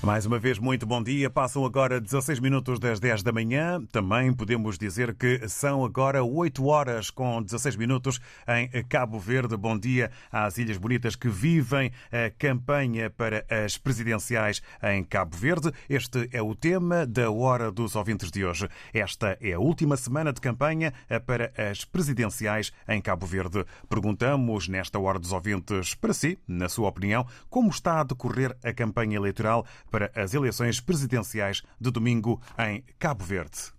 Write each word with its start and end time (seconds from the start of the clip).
Mais 0.00 0.24
uma 0.24 0.38
vez, 0.38 0.60
muito 0.60 0.86
bom 0.86 1.02
dia. 1.02 1.28
Passam 1.28 1.64
agora 1.64 2.00
16 2.00 2.38
minutos 2.38 2.78
das 2.78 3.00
10 3.00 3.24
da 3.24 3.32
manhã. 3.32 3.84
Também 3.90 4.32
podemos 4.32 4.78
dizer 4.78 5.12
que 5.12 5.48
são 5.48 5.84
agora 5.84 6.22
8 6.22 6.64
horas 6.64 7.10
com 7.10 7.42
16 7.42 7.74
minutos 7.74 8.20
em 8.46 8.84
Cabo 8.84 9.18
Verde. 9.18 9.56
Bom 9.56 9.76
dia 9.76 10.12
às 10.30 10.56
Ilhas 10.56 10.78
Bonitas 10.78 11.16
que 11.16 11.28
vivem 11.28 11.90
a 12.12 12.30
campanha 12.30 13.10
para 13.10 13.44
as 13.50 13.76
presidenciais 13.76 14.62
em 14.84 15.02
Cabo 15.02 15.36
Verde. 15.36 15.72
Este 15.90 16.28
é 16.32 16.40
o 16.40 16.54
tema 16.54 17.04
da 17.04 17.28
Hora 17.28 17.72
dos 17.72 17.96
Ouvintes 17.96 18.30
de 18.30 18.44
hoje. 18.44 18.68
Esta 18.94 19.36
é 19.40 19.54
a 19.54 19.60
última 19.60 19.96
semana 19.96 20.32
de 20.32 20.40
campanha 20.40 20.94
para 21.26 21.52
as 21.56 21.84
presidenciais 21.84 22.72
em 22.88 23.00
Cabo 23.00 23.26
Verde. 23.26 23.64
Perguntamos 23.88 24.68
nesta 24.68 24.96
Hora 24.96 25.18
dos 25.18 25.32
Ouvintes 25.32 25.92
para 25.92 26.14
si, 26.14 26.38
na 26.46 26.68
sua 26.68 26.88
opinião, 26.88 27.26
como 27.50 27.68
está 27.68 28.00
a 28.00 28.04
decorrer 28.04 28.56
a 28.62 28.72
campanha 28.72 29.16
eleitoral 29.16 29.66
para 29.90 29.97
as 30.14 30.34
eleições 30.34 30.80
presidenciais 30.80 31.62
de 31.80 31.90
domingo 31.90 32.40
em 32.58 32.84
Cabo 32.98 33.24
Verde. 33.24 33.72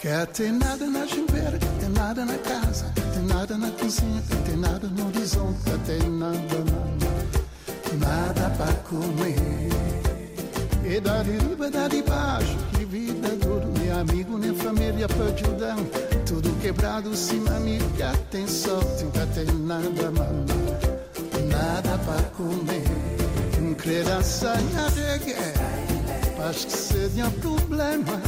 Quer 0.00 0.26
ter 0.28 0.50
nada 0.50 0.86
na 0.86 1.06
chimbeira, 1.06 1.58
tem 1.78 1.88
nada 1.90 2.24
na 2.24 2.38
casa, 2.38 2.90
tem 2.94 2.99
nada 3.32 3.56
na 3.56 3.70
cozinha, 3.70 4.22
tem 4.44 4.56
nada 4.56 4.86
no 4.88 5.06
horizonte, 5.06 5.58
tem 5.86 6.10
nada, 6.10 6.58
nada, 6.70 8.06
nada 8.06 8.50
pra 8.56 8.72
comer. 8.88 9.70
E 10.84 11.00
de 11.00 11.30
riba, 11.30 11.70
de 11.70 12.02
baixo, 12.02 12.56
que 12.72 12.84
vida 12.84 13.28
dura, 13.36 13.66
nem 13.78 13.90
amigo, 13.92 14.38
nem 14.38 14.54
família 14.54 15.08
pra 15.08 15.26
ajudar. 15.26 15.76
Tudo 16.26 16.50
quebrado, 16.60 17.14
sim, 17.16 17.44
amiga, 17.48 18.12
tem 18.30 18.46
sorte, 18.46 19.04
nunca 19.04 19.26
tem 19.26 19.46
nada, 19.46 20.10
mano, 20.10 20.46
nada 21.48 21.98
pra 21.98 22.22
comer. 22.36 23.10
Sonhar 24.22 24.90
de 24.90 25.24
guerra, 25.24 26.48
acho 26.48 26.66
que 26.66 26.72
seria 26.72 27.30
problema. 27.40 28.20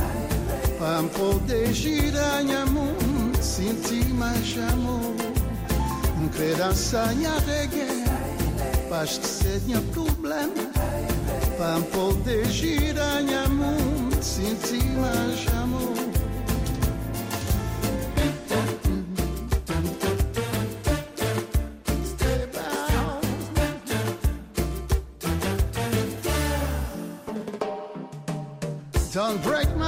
Para 0.78 1.02
poder 1.04 1.72
girar 1.72 2.42
minha 2.42 2.66
mais 4.14 4.56
amor. 4.72 5.14
Não 6.20 6.28
querer 6.28 6.74
sonhar 6.74 7.40
de 7.40 7.66
guerra, 7.68 9.02
acho 9.02 9.20
que 9.20 9.26
seria 9.26 9.80
problema. 9.92 10.52
Para 11.56 11.80
poder 11.92 12.46
girar 12.46 13.22
minha 13.22 13.48
mão, 13.48 14.10
sentir 14.20 14.84
mais 14.96 15.46
amor. 15.62 15.91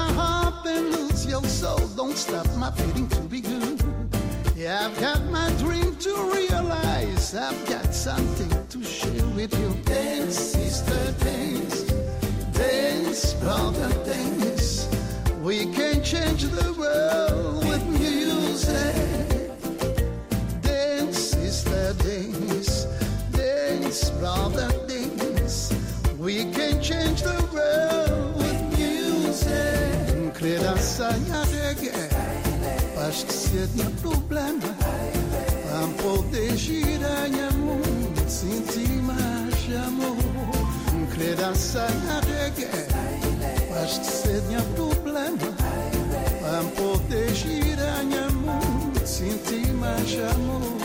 My 0.06 0.12
heart 0.12 0.66
and 0.66 0.90
lose 0.92 1.26
your 1.26 1.44
soul. 1.44 1.86
Don't 1.96 2.16
stop 2.16 2.46
my 2.56 2.70
feeling 2.72 3.08
to 3.08 3.20
be 3.22 3.40
good. 3.40 3.82
Yeah, 4.56 4.86
I've 4.86 5.00
got 5.00 5.22
my 5.30 5.50
dream 5.58 5.96
to 5.96 6.12
realize. 6.34 7.34
I've 7.34 7.62
got 7.66 7.94
something 7.94 8.52
to 8.68 8.84
share 8.84 9.26
with 9.38 9.52
you. 9.58 9.70
Dance, 9.84 10.36
sister, 10.36 11.02
dance. 11.24 11.82
Dance, 12.52 13.34
brother, 13.34 13.90
dance. 14.04 14.88
We 15.42 15.66
can 15.72 16.02
change 16.02 16.42
the 16.44 16.70
world 16.80 17.64
with 17.68 17.84
music. 18.00 18.96
Dance, 20.62 21.18
sister, 21.18 21.94
dance. 22.08 22.86
Dance, 23.32 24.10
brother, 24.20 24.70
dance. 24.88 25.72
We 26.18 26.44
can 26.52 26.82
change 26.82 27.22
the 27.22 27.38
world 27.52 28.03
sonhar 30.78 31.46
de 31.46 31.74
guerra, 31.80 33.08
acho 33.08 33.24
que 33.24 33.32
seria 33.32 33.90
problema. 34.02 34.60
Para 35.70 36.02
poder 36.02 36.54
girar 36.56 37.30
minha 37.30 37.50
mão, 37.52 37.80
sentir 38.28 38.90
mais 39.02 39.86
amor. 39.86 40.16
Querer 41.14 41.36
de 41.36 42.60
guerra, 42.60 43.82
acho 43.82 44.00
que 44.00 44.06
seria 44.06 44.60
problema. 44.76 45.38
Para 46.42 46.62
poder 46.76 47.34
girar 47.34 48.04
minha 48.04 48.28
mão, 48.30 48.92
sentir 49.06 49.72
mais 49.72 50.12
amor. 50.30 50.78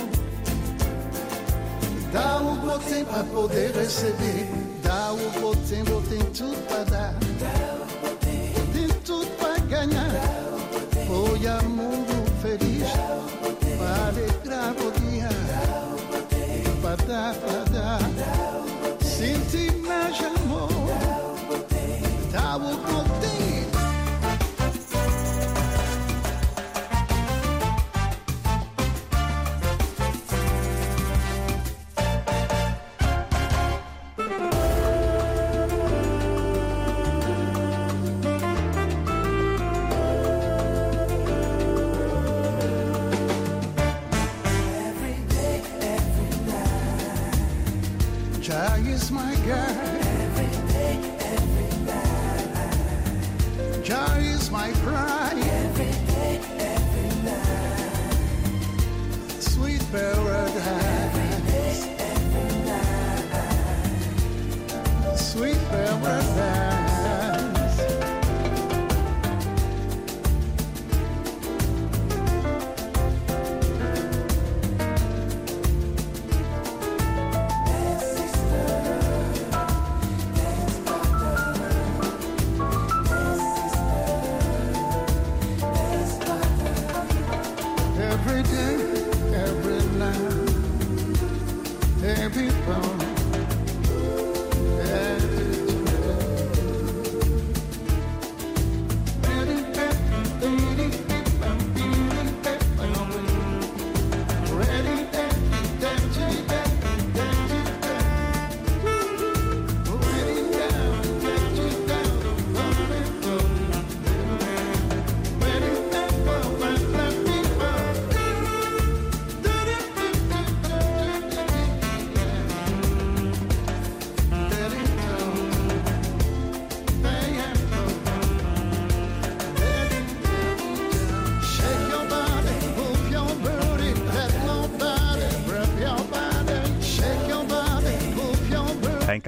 Dá 2.14 2.38
o 2.38 2.56
botem 2.56 3.04
para 3.04 3.24
poder 3.26 3.72
receber. 3.76 4.48
Dá 4.82 5.12
o 5.12 5.42
botem, 5.42 5.84
botem 5.84 6.20
tudo 6.32 6.58
para 6.68 6.84
dar. 6.86 7.20
A 11.48 11.62
mundo 11.64 12.26
feliz. 12.42 12.88
Para 13.78 14.08
alegrar 14.08 14.74
o 14.78 14.92
dia. 15.00 15.30
Para 16.82 16.96
dar, 17.06 17.36
para 17.36 17.64
dar. 17.72 18.02
Sentir 19.02 19.69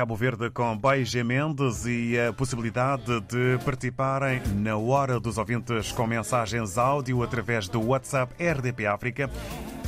Cabo 0.02 0.16
Verde 0.16 0.50
com 0.50 0.76
Beija 0.76 1.24
Mendes 1.24 1.86
e 1.86 2.20
a 2.20 2.34
possibilidade 2.34 3.22
de 3.22 3.64
participarem 3.64 4.42
na 4.56 4.76
hora 4.76 5.20
dos 5.20 5.38
ouvintes 5.38 5.92
com 5.92 6.08
mensagens 6.08 6.76
áudio 6.76 7.22
através 7.22 7.70
do 7.70 7.80
WhatsApp 7.80 8.34
RDP 8.44 8.88
África. 8.88 9.30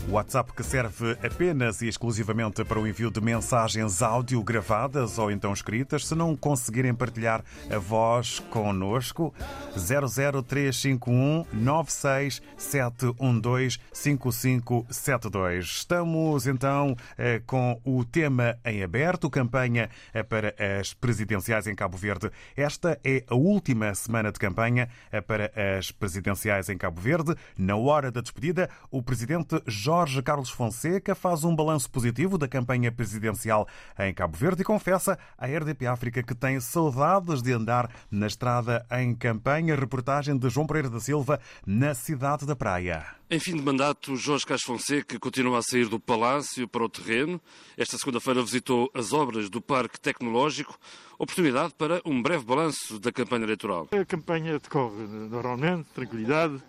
WhatsApp 0.10 0.52
que 0.54 0.64
serve 0.64 1.18
apenas 1.24 1.82
e 1.82 1.88
exclusivamente 1.88 2.64
para 2.66 2.80
o 2.80 2.88
envio 2.88 3.10
de 3.10 3.22
mensagens 3.22 4.02
áudio 4.02 4.44
gravadas 4.44 5.18
ou 5.18 5.32
então 5.32 5.54
escritas. 5.54 6.08
Se 6.08 6.16
não 6.16 6.36
conseguirem 6.36 6.94
partilhar 6.94 7.44
a 7.70 7.78
voz 7.78 8.40
connosco, 8.40 9.34
00351 9.76 11.46
96712 11.54 13.80
5572. 13.92 15.66
Estamos 15.66 16.48
então 16.48 16.96
eh, 17.18 17.42
com 17.46 17.80
o 17.84 18.04
tema 18.04 18.58
em 18.66 18.84
aberto, 18.84 19.30
campanha 19.30 19.90
eh, 20.14 20.24
para 20.24 20.54
as 20.80 20.94
presidenciais 20.94 21.68
em 21.68 21.76
Cabo 21.76 21.98
Verde. 21.98 22.32
Esta 22.56 23.00
é 23.04 23.24
a 23.28 23.36
última 23.36 23.94
semana 23.96 24.32
de 24.32 24.40
campanha 24.40 24.90
eh, 25.12 25.22
para 25.22 25.52
as 25.78 25.92
presidenciais 25.92 26.70
em 26.70 26.78
Cabo 26.78 27.00
Verde. 27.00 27.36
Na 27.58 27.76
hora 27.76 28.12
da 28.12 28.22
despedida, 28.22 28.70
o 28.92 29.02
presidente 29.02 29.62
Jorge 29.66 29.93
Jorge 29.94 30.24
Carlos 30.24 30.50
Fonseca 30.50 31.14
faz 31.14 31.44
um 31.44 31.56
balanço 31.56 31.88
positivo 31.88 32.36
da 32.36 32.48
campanha 32.48 32.92
presidencial 32.92 33.68
em 34.00 34.12
Cabo 34.12 34.36
Verde 34.36 34.64
e 34.64 34.66
confessa 34.66 35.20
à 35.38 35.46
RDP 35.46 35.86
África 35.86 36.24
que 36.24 36.34
tem 36.34 36.60
saudades 36.60 37.44
de 37.44 37.54
andar 37.54 37.92
na 38.10 38.26
estrada 38.26 38.84
em 38.92 39.14
campanha. 39.14 39.76
Reportagem 39.76 40.36
de 40.36 40.50
João 40.50 40.66
Pereira 40.66 40.90
da 40.90 41.00
Silva, 41.00 41.40
na 41.64 41.94
cidade 41.94 42.44
da 42.44 42.56
Praia. 42.56 43.06
Em 43.30 43.38
fim 43.40 43.56
de 43.56 43.62
mandato, 43.62 44.16
Jorge 44.16 44.48
Carlos 44.48 44.64
Fonseca 44.64 45.20
continua 45.20 45.60
a 45.60 45.62
sair 45.62 45.88
do 45.88 46.00
Palácio 46.00 46.68
para 46.68 46.84
o 46.84 46.90
terreno. 46.90 47.40
Esta 47.78 47.96
segunda-feira 47.96 48.42
visitou 48.42 48.90
as 48.96 49.14
obras 49.14 49.48
do 49.48 49.62
Parque 49.62 50.00
Tecnológico, 50.00 50.76
oportunidade 51.20 51.76
para 51.78 52.02
um 52.04 52.20
breve 52.20 52.44
balanço 52.44 52.98
da 53.00 53.12
campanha 53.12 53.44
eleitoral. 53.44 53.88
A 53.92 54.04
campanha 54.04 54.58
decorre 54.58 55.04
normalmente, 55.30 55.88
tranquilidade, 55.94 56.60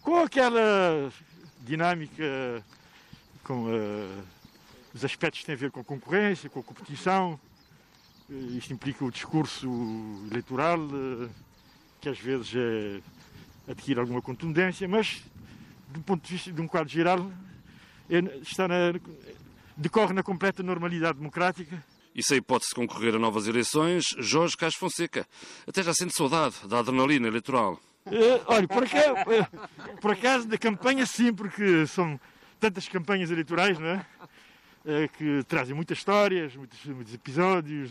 com 0.00 0.16
aquela 0.20 1.10
dinâmica 1.68 2.64
com 3.44 3.64
uh, 3.64 4.24
os 4.94 5.04
aspectos 5.04 5.40
que 5.40 5.46
têm 5.46 5.54
a 5.54 5.58
ver 5.58 5.70
com 5.70 5.80
a 5.80 5.84
concorrência, 5.84 6.50
com 6.50 6.60
a 6.60 6.62
competição. 6.62 7.38
Uh, 8.28 8.56
isto 8.56 8.72
implica 8.72 9.04
o 9.04 9.10
discurso 9.10 9.66
eleitoral, 10.30 10.78
uh, 10.78 11.30
que 12.00 12.08
às 12.08 12.18
vezes 12.18 12.52
é, 12.54 13.00
adquire 13.70 13.98
alguma 13.98 14.22
contundência, 14.22 14.86
mas 14.86 15.22
do 15.88 16.00
ponto 16.00 16.24
de 16.24 16.32
vista 16.32 16.52
de 16.52 16.60
um 16.60 16.68
quadro 16.68 16.92
geral, 16.92 17.30
é, 18.08 18.18
está 18.40 18.68
na, 18.68 18.92
decorre 19.76 20.12
na 20.12 20.22
completa 20.22 20.62
normalidade 20.62 21.18
democrática. 21.18 21.82
E 22.14 22.22
sem 22.22 22.38
hipótese 22.38 22.70
de 22.70 22.76
concorrer 22.76 23.14
a 23.14 23.18
novas 23.18 23.46
eleições, 23.46 24.04
Jorge 24.18 24.56
Cás 24.56 24.74
Fonseca 24.74 25.26
até 25.66 25.82
já 25.82 25.94
sente 25.94 26.14
saudade 26.14 26.56
da 26.66 26.80
adrenalina 26.80 27.28
eleitoral. 27.28 27.80
Uh, 28.08 28.42
olha, 28.46 28.66
por 28.66 28.84
acaso, 28.84 29.12
uh, 29.12 29.98
por 30.00 30.10
acaso, 30.12 30.48
da 30.48 30.58
campanha 30.58 31.04
sim, 31.06 31.32
porque 31.32 31.86
são 31.86 32.18
tantas 32.58 32.88
campanhas 32.88 33.30
eleitorais, 33.30 33.78
não 33.78 33.88
é? 33.88 34.06
Uh, 34.84 35.08
que 35.16 35.44
trazem 35.44 35.74
muitas 35.74 35.98
histórias, 35.98 36.56
muitos, 36.56 36.82
muitos 36.86 37.14
episódios. 37.14 37.90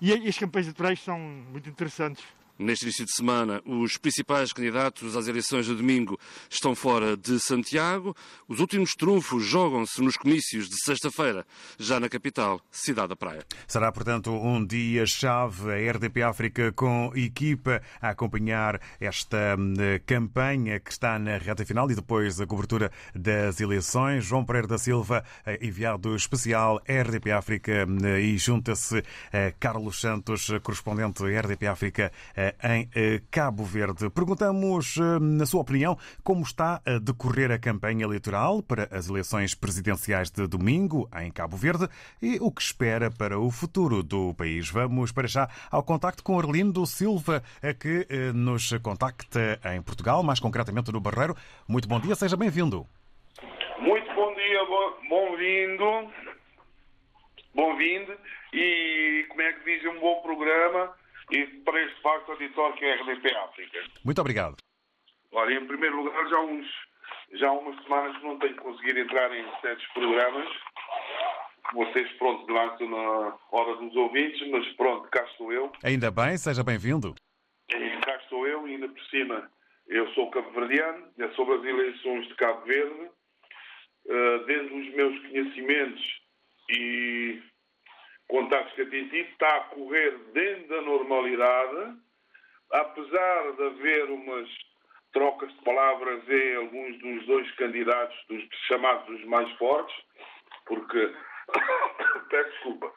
e, 0.00 0.12
e 0.14 0.28
as 0.28 0.38
campanhas 0.38 0.66
eleitorais 0.66 1.00
são 1.00 1.18
muito 1.18 1.68
interessantes. 1.68 2.24
Neste 2.58 2.86
início 2.86 3.04
de 3.04 3.12
semana, 3.12 3.62
os 3.64 3.96
principais 3.96 4.52
candidatos 4.52 5.16
às 5.16 5.28
eleições 5.28 5.66
de 5.66 5.76
domingo 5.76 6.18
estão 6.50 6.74
fora 6.74 7.16
de 7.16 7.38
Santiago. 7.38 8.16
Os 8.48 8.58
últimos 8.58 8.94
trunfos 8.94 9.44
jogam-se 9.44 10.02
nos 10.02 10.16
comícios 10.16 10.68
de 10.68 10.74
sexta-feira, 10.82 11.46
já 11.78 12.00
na 12.00 12.08
capital, 12.08 12.60
Cidade 12.68 13.10
da 13.10 13.16
Praia. 13.16 13.46
Será, 13.64 13.92
portanto, 13.92 14.32
um 14.32 14.66
dia-chave 14.66 15.70
a 15.70 15.92
RDP 15.92 16.22
África 16.22 16.72
com 16.72 17.12
equipa 17.14 17.80
a 18.02 18.08
acompanhar 18.08 18.80
esta 18.98 19.54
hum, 19.56 19.74
campanha 20.04 20.80
que 20.80 20.90
está 20.90 21.16
na 21.16 21.38
reta 21.38 21.64
final 21.64 21.88
e 21.92 21.94
depois 21.94 22.40
a 22.40 22.46
cobertura 22.46 22.90
das 23.14 23.60
eleições. 23.60 24.24
João 24.24 24.44
Pereira 24.44 24.66
da 24.66 24.78
Silva, 24.78 25.24
eh, 25.46 25.60
enviado 25.62 26.16
especial 26.16 26.82
RDP 26.88 27.30
África 27.30 27.86
hum, 27.88 28.18
e 28.18 28.36
junta-se 28.36 29.00
a 29.32 29.52
Carlos 29.60 30.00
Santos, 30.00 30.48
correspondente 30.64 31.22
RDP 31.22 31.68
África 31.68 32.10
eh, 32.34 32.47
em 32.64 32.88
eh, 32.94 33.20
Cabo 33.30 33.64
Verde. 33.64 34.10
Perguntamos, 34.10 34.96
eh, 34.96 35.18
na 35.20 35.46
sua 35.46 35.60
opinião, 35.60 35.96
como 36.22 36.42
está 36.42 36.80
a 36.86 36.98
decorrer 36.98 37.50
a 37.50 37.58
campanha 37.58 38.04
eleitoral 38.04 38.62
para 38.62 38.84
as 38.90 39.08
eleições 39.08 39.54
presidenciais 39.54 40.30
de 40.30 40.46
domingo 40.46 41.08
em 41.20 41.30
Cabo 41.30 41.56
Verde 41.56 41.88
e 42.20 42.38
o 42.40 42.50
que 42.50 42.62
espera 42.62 43.10
para 43.10 43.38
o 43.38 43.50
futuro 43.50 44.02
do 44.02 44.34
país. 44.34 44.70
Vamos 44.70 45.12
para 45.12 45.26
já 45.26 45.48
ao 45.70 45.82
contacto 45.82 46.22
com 46.22 46.38
Arlindo 46.38 46.84
Silva, 46.86 47.42
que 47.80 48.06
nos 48.34 48.72
contacta 48.82 49.60
em 49.74 49.82
Portugal, 49.82 50.22
mais 50.22 50.40
concretamente 50.40 50.92
no 50.92 51.00
Barreiro. 51.00 51.36
Muito 51.66 51.88
bom 51.88 52.00
dia, 52.00 52.14
seja 52.14 52.36
bem-vindo. 52.36 52.86
Muito 53.80 54.14
bom 54.14 54.34
dia, 54.34 54.64
bom-vindo. 55.08 56.12
Bom-vindo. 57.54 58.12
E 58.52 59.26
como 59.28 59.42
é 59.42 59.52
que 59.52 59.64
diz 59.64 59.84
um 59.86 60.00
bom 60.00 60.20
programa? 60.22 60.94
E 61.30 61.46
para 61.64 61.82
este 61.82 62.00
facto 62.00 62.32
auditório 62.32 62.76
que 62.76 62.84
é 62.84 62.94
a 62.94 63.02
RDP 63.02 63.34
África. 63.36 63.78
Muito 64.04 64.20
obrigado. 64.20 64.56
Olha, 65.32 65.54
em 65.54 65.66
primeiro 65.66 66.02
lugar, 66.02 66.28
já, 66.28 66.40
uns, 66.40 66.66
já 67.32 67.48
há 67.48 67.52
umas 67.52 67.82
semanas 67.82 68.16
que 68.16 68.24
não 68.24 68.38
tenho 68.38 68.56
conseguido 68.56 68.98
entrar 69.00 69.34
em 69.34 69.44
certos 69.60 69.86
programas. 69.88 70.48
Vocês, 71.74 72.10
pronto, 72.12 72.50
lançam 72.50 72.88
na 72.88 73.36
hora 73.52 73.76
dos 73.76 73.94
ouvintes, 73.94 74.48
mas 74.48 74.66
pronto, 74.74 75.08
cá 75.10 75.22
estou 75.24 75.52
eu. 75.52 75.70
Ainda 75.84 76.10
bem, 76.10 76.36
seja 76.38 76.64
bem-vindo. 76.64 77.14
E 77.70 78.00
cá 78.00 78.16
estou 78.16 78.46
eu, 78.46 78.66
e 78.66 78.72
ainda 78.72 78.88
por 78.88 79.04
cima, 79.06 79.50
eu 79.86 80.08
sou 80.14 80.30
cabo-verdiano, 80.30 81.08
é 81.18 81.28
sobre 81.30 81.56
as 81.56 81.64
eleições 81.64 82.26
de 82.28 82.34
Cabo 82.36 82.64
Verde. 82.64 83.10
Uh, 84.06 84.46
dentro 84.46 84.74
dos 84.74 84.94
meus 84.94 85.18
conhecimentos 85.26 86.02
e 86.70 87.42
contactos 88.28 88.74
que 88.74 88.86
tenho 88.86 89.08
tido, 89.08 89.28
está 89.30 89.48
a 89.48 89.60
correr 89.60 90.16
dentro 90.32 90.68
da 90.68 90.82
normalidade, 90.82 91.96
apesar 92.72 93.52
de 93.52 93.62
haver 93.64 94.10
umas 94.10 94.48
trocas 95.12 95.50
de 95.52 95.64
palavras 95.64 96.28
em 96.28 96.56
alguns 96.56 96.98
dos 96.98 97.26
dois 97.26 97.50
candidatos, 97.52 98.16
dos 98.28 98.44
chamados 98.66 99.06
dos 99.06 99.24
mais 99.24 99.50
fortes, 99.56 99.94
porque. 100.66 101.14
Peço 102.28 102.50
desculpa. 102.50 102.92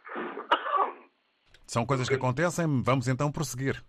São 1.66 1.86
coisas 1.86 2.10
que 2.10 2.16
acontecem, 2.16 2.66
vamos 2.84 3.08
então 3.08 3.32
prosseguir. 3.32 3.82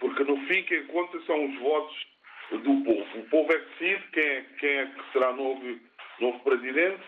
Porque 0.00 0.24
no 0.24 0.36
fim, 0.46 0.62
quem 0.62 0.86
conta 0.86 1.20
são 1.26 1.44
os 1.44 1.58
votos 1.60 2.06
do 2.52 2.84
povo. 2.84 3.18
O 3.18 3.28
povo 3.28 3.52
é 3.52 3.58
que 3.58 3.84
decide 3.84 4.10
quem 4.12 4.22
é, 4.22 4.42
quem 4.58 4.70
é 4.70 4.86
que 4.86 5.12
será 5.12 5.32
novo, 5.32 5.78
novo 6.20 6.38
presidente, 6.40 7.02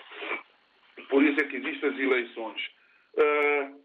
por 1.08 1.22
isso 1.22 1.40
é 1.40 1.44
que 1.44 1.56
existem 1.56 1.88
as 1.88 1.98
eleições. 1.98 2.77
Uh, 3.14 3.78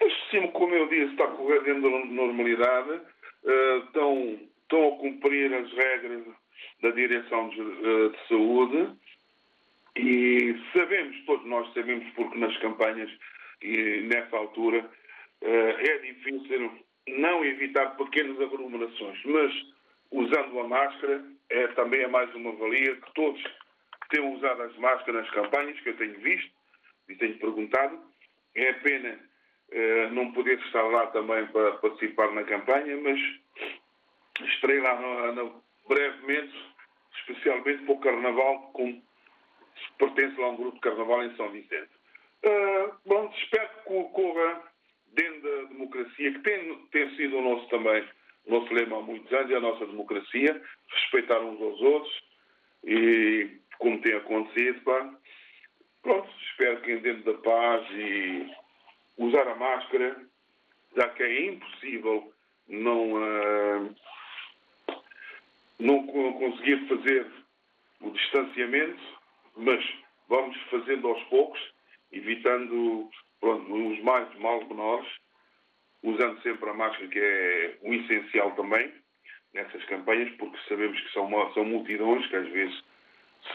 este 0.00 0.30
cimo, 0.30 0.52
como 0.52 0.74
eu 0.74 0.88
disse, 0.88 1.12
está 1.12 1.24
a 1.24 1.28
correr 1.28 1.62
dentro 1.62 1.82
da 1.82 2.06
normalidade. 2.06 3.00
Uh, 3.44 3.78
estão, 3.84 4.40
estão 4.62 4.88
a 4.88 4.98
cumprir 4.98 5.52
as 5.54 5.72
regras 5.72 6.24
da 6.82 6.90
Direção 6.90 7.48
de, 7.48 7.60
uh, 7.60 8.10
de, 8.10 8.28
Saúde. 8.28 8.92
E 9.96 10.56
sabemos, 10.72 11.16
todos 11.24 11.46
nós 11.46 11.72
sabemos, 11.72 12.06
porque 12.14 12.38
nas 12.38 12.56
campanhas 12.58 13.10
e 13.62 14.02
nessa 14.02 14.36
altura 14.36 14.84
uh, 15.42 15.46
é 15.46 15.98
difícil 15.98 16.70
não 17.08 17.44
evitar 17.44 17.96
pequenas 17.96 18.38
aglomerações, 18.40 19.18
mas 19.24 19.52
usando 20.10 20.60
a 20.60 20.68
máscara 20.68 21.24
é 21.48 21.68
também 21.68 22.02
é 22.02 22.08
mais 22.08 22.32
uma 22.34 22.52
valia 22.52 22.96
que 22.96 23.14
todos 23.14 23.42
que 23.42 24.16
têm 24.16 24.34
usado 24.34 24.62
as 24.62 24.76
máscaras 24.76 25.22
nas 25.22 25.30
campanhas, 25.30 25.80
que 25.80 25.88
eu 25.90 25.96
tenho 25.96 26.18
visto 26.20 26.50
e 27.08 27.14
tenho 27.14 27.38
perguntado, 27.38 27.98
é 28.56 28.72
pena 28.74 29.18
uh, 29.72 30.14
não 30.14 30.32
poder 30.32 30.58
estar 30.60 30.82
lá 30.82 31.06
também 31.08 31.46
para 31.48 31.72
participar 31.72 32.32
na 32.32 32.44
campanha, 32.44 32.96
mas 32.96 33.20
estarei 34.48 34.80
lá 34.80 35.00
no, 35.00 35.32
no, 35.34 35.62
brevemente, 35.86 36.54
especialmente 37.18 37.84
para 37.84 37.94
o 37.94 38.00
Carnaval, 38.00 38.70
com, 38.72 39.02
pertence 39.98 40.40
lá 40.40 40.46
a 40.46 40.50
um 40.50 40.56
grupo 40.56 40.74
de 40.74 40.80
Carnaval 40.80 41.24
em 41.24 41.36
São 41.36 41.50
Vicente. 41.50 41.90
Uh, 42.44 42.94
bom, 43.04 43.32
espero 43.36 43.68
que 43.68 44.12
corra 44.12 44.62
dentro 45.12 45.42
da 45.42 45.68
democracia, 45.68 46.32
que 46.32 46.38
tem, 46.40 46.86
tem 46.92 47.16
sido 47.16 47.38
o 47.38 47.42
nosso 47.42 47.68
também, 47.68 48.06
o 48.46 48.58
nosso 48.58 48.72
lema 48.72 48.98
há 48.98 49.02
muitos 49.02 49.32
anos, 49.32 49.50
é 49.50 49.56
a 49.56 49.60
nossa 49.60 49.86
democracia, 49.86 50.62
respeitar 50.88 51.40
uns 51.40 51.60
aos 51.60 51.80
outros, 51.80 52.24
e 52.84 53.58
como 53.78 54.00
tem 54.00 54.14
acontecido, 54.14 54.80
pá, 54.82 55.14
Pronto, 56.06 56.30
espero 56.40 56.80
que 56.82 56.96
dentro 56.98 57.32
da 57.32 57.38
paz 57.40 57.84
e 57.90 58.48
usar 59.18 59.48
a 59.48 59.56
máscara, 59.56 60.16
já 60.96 61.08
que 61.08 61.22
é 61.24 61.46
impossível 61.46 62.32
não, 62.68 63.14
uh, 63.14 63.96
não 65.80 66.06
conseguir 66.06 66.86
fazer 66.86 67.26
o 68.00 68.10
distanciamento, 68.12 69.02
mas 69.56 69.84
vamos 70.28 70.56
fazendo 70.70 71.08
aos 71.08 71.20
poucos, 71.24 71.60
evitando 72.12 73.10
pronto, 73.40 73.74
os 73.74 74.00
mais 74.04 74.32
males 74.38 74.68
menores, 74.68 75.08
usando 76.04 76.40
sempre 76.42 76.70
a 76.70 76.74
máscara, 76.74 77.08
que 77.08 77.18
é 77.18 77.78
o 77.82 77.92
essencial 77.92 78.52
também 78.52 78.92
nessas 79.52 79.84
campanhas, 79.86 80.30
porque 80.36 80.56
sabemos 80.68 81.00
que 81.00 81.12
são, 81.12 81.52
são 81.52 81.64
multidões 81.64 82.24
que 82.28 82.36
às 82.36 82.48
vezes 82.50 82.84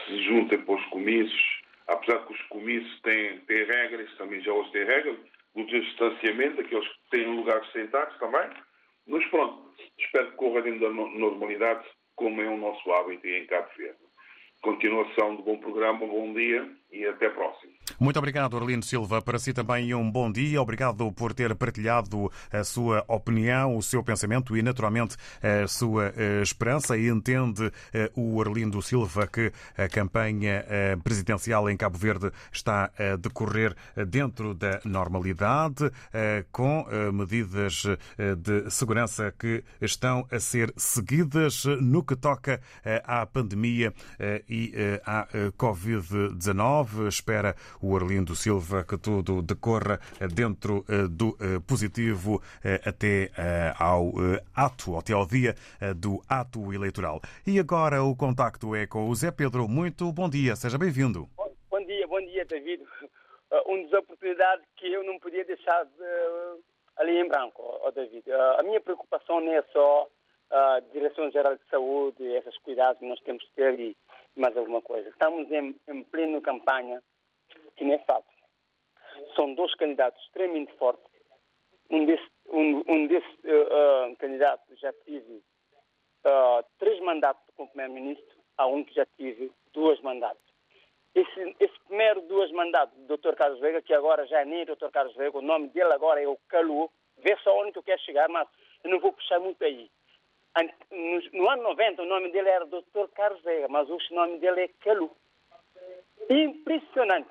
se 0.06 0.22
juntam 0.24 0.60
para 0.60 0.74
os 0.74 0.84
comícios, 0.88 1.61
apesar 1.92 2.26
que 2.26 2.32
os 2.32 2.42
comícios 2.42 3.00
têm, 3.02 3.38
têm 3.40 3.64
regras, 3.64 4.14
também 4.16 4.40
já 4.40 4.52
os 4.52 4.70
têm 4.70 4.84
regras, 4.84 5.16
do 5.54 5.66
distanciamento, 5.66 6.60
aqueles 6.60 6.88
que 6.88 7.10
têm 7.10 7.26
lugares 7.36 7.70
sentados 7.72 8.16
também. 8.18 8.48
Mas 9.06 9.24
pronto, 9.26 9.74
espero 9.98 10.30
que 10.30 10.36
corra 10.36 10.62
dentro 10.62 10.80
da 10.80 10.90
normalidade, 10.90 11.86
como 12.16 12.40
é 12.40 12.48
o 12.48 12.56
nosso 12.56 12.90
hábito 12.92 13.26
em 13.26 13.46
Cabo 13.46 13.68
Verde. 13.76 13.98
Continuação 14.62 15.36
de 15.36 15.42
bom 15.42 15.58
programa, 15.58 16.06
bom 16.06 16.32
dia 16.32 16.81
e 16.92 17.06
até 17.06 17.28
próximo. 17.30 17.72
Muito 17.98 18.18
obrigado, 18.18 18.56
Arlindo 18.56 18.84
Silva. 18.84 19.20
Para 19.20 19.38
si 19.38 19.52
também 19.52 19.94
um 19.94 20.10
bom 20.10 20.30
dia. 20.30 20.60
Obrigado 20.60 21.10
por 21.12 21.32
ter 21.32 21.54
partilhado 21.54 22.30
a 22.52 22.64
sua 22.64 23.04
opinião, 23.08 23.76
o 23.76 23.82
seu 23.82 24.02
pensamento 24.02 24.56
e, 24.56 24.62
naturalmente, 24.62 25.16
a 25.42 25.66
sua 25.66 26.12
eh, 26.16 26.42
esperança. 26.42 26.96
E 26.96 27.08
entende 27.08 27.70
eh, 27.92 28.10
o 28.14 28.40
Arlindo 28.40 28.80
Silva 28.82 29.26
que 29.26 29.52
a 29.76 29.88
campanha 29.88 30.64
eh, 30.68 30.96
presidencial 31.02 31.68
em 31.68 31.76
Cabo 31.76 31.98
Verde 31.98 32.30
está 32.52 32.90
a 32.98 33.16
decorrer 33.16 33.74
dentro 34.06 34.54
da 34.54 34.80
normalidade, 34.84 35.90
com 36.50 36.86
medidas 37.12 37.84
de 38.38 38.70
segurança 38.70 39.32
que 39.38 39.64
estão 39.80 40.26
a 40.30 40.38
ser 40.38 40.72
seguidas 40.76 41.64
no 41.80 42.02
que 42.02 42.16
toca 42.16 42.60
à 43.04 43.24
pandemia 43.26 43.92
e 44.48 44.72
à 45.04 45.26
Covid-19. 45.56 46.81
Espera 47.08 47.54
o 47.80 47.96
Arlindo 47.96 48.34
Silva 48.34 48.84
que 48.84 48.96
tudo 48.98 49.42
decorra 49.42 49.98
dentro 50.34 50.84
eh, 50.88 51.08
do 51.08 51.36
eh, 51.40 51.60
positivo 51.66 52.42
eh, 52.64 52.80
até 52.84 53.30
ao 53.78 54.12
ato, 54.54 54.96
até 54.96 55.12
ao 55.12 55.26
dia 55.26 55.54
do 55.96 56.20
ato 56.28 56.72
eleitoral. 56.72 57.20
E 57.46 57.58
agora 57.58 58.02
o 58.02 58.16
contacto 58.16 58.74
é 58.74 58.86
com 58.86 59.08
o 59.08 59.14
Zé 59.14 59.30
Pedro. 59.30 59.68
Muito 59.68 60.12
bom 60.12 60.28
dia, 60.28 60.56
seja 60.56 60.78
bem-vindo. 60.78 61.28
Bom 61.70 61.84
dia, 61.84 62.06
bom 62.06 62.20
dia, 62.20 62.44
David. 62.44 62.82
Uma 63.66 63.82
das 63.84 63.92
oportunidades 64.00 64.64
que 64.76 64.92
eu 64.92 65.04
não 65.04 65.18
podia 65.18 65.44
deixar 65.44 65.84
de, 65.84 66.62
ali 66.96 67.18
em 67.18 67.28
branco, 67.28 67.62
oh, 67.84 67.90
David. 67.90 68.24
A 68.58 68.62
minha 68.62 68.80
preocupação 68.80 69.40
não 69.40 69.52
é 69.52 69.62
só 69.72 70.08
a 70.50 70.80
Direção-Geral 70.92 71.56
de 71.56 71.62
Saúde, 71.70 72.22
esses 72.24 72.56
cuidados 72.58 72.98
que 72.98 73.08
nós 73.08 73.20
temos 73.20 73.42
que 73.44 73.52
ter 73.52 73.96
mais 74.36 74.56
alguma 74.56 74.82
coisa. 74.82 75.08
Estamos 75.08 75.50
em, 75.50 75.74
em 75.88 76.04
plena 76.04 76.40
campanha, 76.40 77.02
que 77.76 77.84
não 77.84 77.94
é 77.94 77.98
fácil. 77.98 78.32
São 79.36 79.54
dois 79.54 79.74
candidatos 79.74 80.22
extremamente 80.24 80.72
fortes. 80.74 81.10
Um 81.90 82.06
desses 82.06 82.32
um, 82.52 82.82
um 82.88 83.06
desse, 83.06 83.28
uh, 83.44 84.12
uh, 84.12 84.76
já 84.76 84.92
tive 85.04 85.42
uh, 86.26 86.64
três 86.78 87.00
mandatos 87.00 87.42
como 87.56 87.68
primeiro-ministro, 87.68 88.36
há 88.58 88.66
um 88.66 88.84
que 88.84 88.94
já 88.94 89.06
tive 89.16 89.50
dois 89.72 90.00
mandatos. 90.00 90.42
Esse, 91.14 91.56
esse 91.60 91.78
primeiro 91.86 92.22
dois 92.22 92.50
mandatos 92.52 92.96
do 93.06 93.16
Dr. 93.16 93.34
Carlos 93.34 93.60
Veiga, 93.60 93.82
que 93.82 93.92
agora 93.92 94.26
já 94.26 94.40
é 94.40 94.44
nem 94.44 94.64
Dr. 94.64 94.88
Carlos 94.90 95.14
Veiga, 95.14 95.38
o 95.38 95.42
nome 95.42 95.68
dele 95.68 95.92
agora 95.92 96.22
é 96.22 96.26
o 96.26 96.38
Calu, 96.48 96.90
vê 97.18 97.36
só 97.42 97.58
onde 97.58 97.76
eu 97.76 97.82
quero 97.82 98.00
chegar, 98.00 98.28
mas 98.28 98.48
eu 98.82 98.90
não 98.90 98.98
vou 98.98 99.12
puxar 99.12 99.38
muito 99.38 99.62
aí. 99.62 99.90
No, 101.32 101.48
ano 101.48 101.62
90, 101.62 102.02
o 102.02 102.06
nome 102.06 102.30
dele 102.30 102.48
era 102.48 102.66
Dr. 102.66 103.08
Carlos 103.14 103.42
Veiga, 103.42 103.68
mas 103.68 103.88
o 103.88 103.98
nome 104.10 104.38
dele 104.38 104.62
é 104.62 104.68
Calu. 104.68 105.10
Impressionante. 106.28 107.30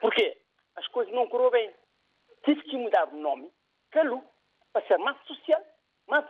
Por 0.00 0.14
quê? 0.14 0.36
As 0.76 0.86
coisas 0.88 1.12
não 1.12 1.26
correram 1.28 1.50
bem. 1.50 1.74
Tive 2.44 2.62
que 2.62 2.76
mudar 2.76 3.08
o 3.12 3.16
nome, 3.16 3.50
Calu, 3.90 4.22
para 4.72 4.86
ser 4.86 4.98
mais 4.98 5.16
social, 5.26 5.62
mais 6.06 6.24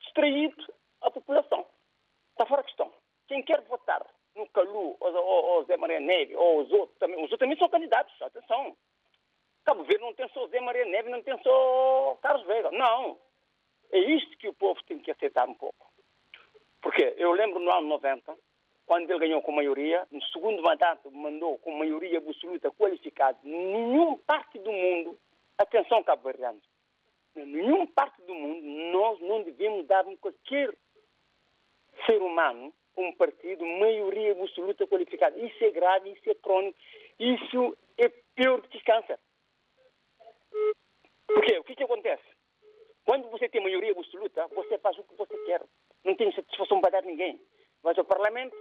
distraído 0.00 0.74
a 1.02 1.10
população. 1.10 1.64
Está 2.32 2.46
fora 2.46 2.60
a 2.60 2.64
questão. 2.64 2.92
Quem 3.28 3.42
quer 3.42 3.60
votar 3.62 4.04
no 4.34 4.48
Calu, 4.50 4.96
ou, 5.00 5.14
ou, 5.14 5.44
ou 5.44 5.64
Zé 5.64 5.76
Maria 5.76 6.00
Neve, 6.00 6.34
ou 6.36 6.62
os 6.62 6.72
outros 6.72 6.98
também, 6.98 7.16
os 7.16 7.22
outros 7.30 7.38
também 7.38 7.58
são 7.58 7.68
candidatos, 7.68 8.20
atenção. 8.20 8.76
Cabo 9.64 9.82
Verde 9.84 10.04
não 10.04 10.14
tem 10.14 10.28
só 10.28 10.46
Zé 10.48 10.60
Maria 10.60 10.84
Neve, 10.84 11.08
não 11.08 11.22
tem 11.22 11.36
só 11.42 12.18
Carlos 12.22 12.46
Veiga. 12.46 12.70
Não. 12.70 13.18
É 13.96 13.98
isto 13.98 14.36
que 14.36 14.46
o 14.46 14.52
povo 14.52 14.78
tem 14.84 14.98
que 14.98 15.10
aceitar 15.10 15.48
um 15.48 15.54
pouco. 15.54 15.90
Porque 16.82 17.14
eu 17.16 17.32
lembro 17.32 17.58
no 17.58 17.70
ano 17.70 17.88
90, 17.88 18.36
quando 18.84 19.08
ele 19.08 19.20
ganhou 19.20 19.40
com 19.40 19.52
maioria, 19.52 20.06
no 20.10 20.22
segundo 20.26 20.62
mandato 20.62 21.10
mandou 21.10 21.56
com 21.60 21.72
maioria 21.72 22.18
absoluta 22.18 22.70
qualificada, 22.72 23.38
nenhuma 23.42 24.18
parte 24.18 24.58
do 24.58 24.70
mundo, 24.70 25.18
atenção 25.56 26.04
cabo 26.04 26.24
verdeano, 26.24 26.60
nenhuma 27.34 27.86
parte 27.86 28.20
do 28.20 28.34
mundo 28.34 28.66
nós 28.92 29.18
não 29.20 29.42
devemos 29.42 29.86
dar 29.86 30.06
a 30.06 30.16
qualquer 30.18 30.76
ser 32.04 32.20
humano, 32.20 32.74
um 32.98 33.12
partido, 33.14 33.64
maioria 33.64 34.32
absoluta 34.32 34.86
qualificada. 34.86 35.38
Isso 35.38 35.64
é 35.64 35.70
grave, 35.70 36.10
isso 36.10 36.30
é 36.30 36.34
crônico, 36.34 36.78
isso 37.18 37.74
é 37.96 38.10
pior 38.34 38.60
do 38.60 38.68
que 38.68 38.84
câncer. 38.84 39.18
Porque 41.26 41.58
o 41.58 41.64
que, 41.64 41.74
que 41.74 41.82
acontece? 41.82 42.35
Quando 43.06 43.30
você 43.30 43.48
tem 43.48 43.62
maioria 43.62 43.92
absoluta, 43.92 44.48
você 44.48 44.76
faz 44.78 44.98
o 44.98 45.04
que 45.04 45.14
você 45.14 45.38
quer. 45.46 45.62
Não 46.04 46.16
tem 46.16 46.32
satisfação 46.32 46.80
para 46.80 46.90
dar 46.90 47.02
ninguém. 47.02 47.40
Mas 47.82 47.96
o 47.96 48.04
Parlamento, 48.04 48.54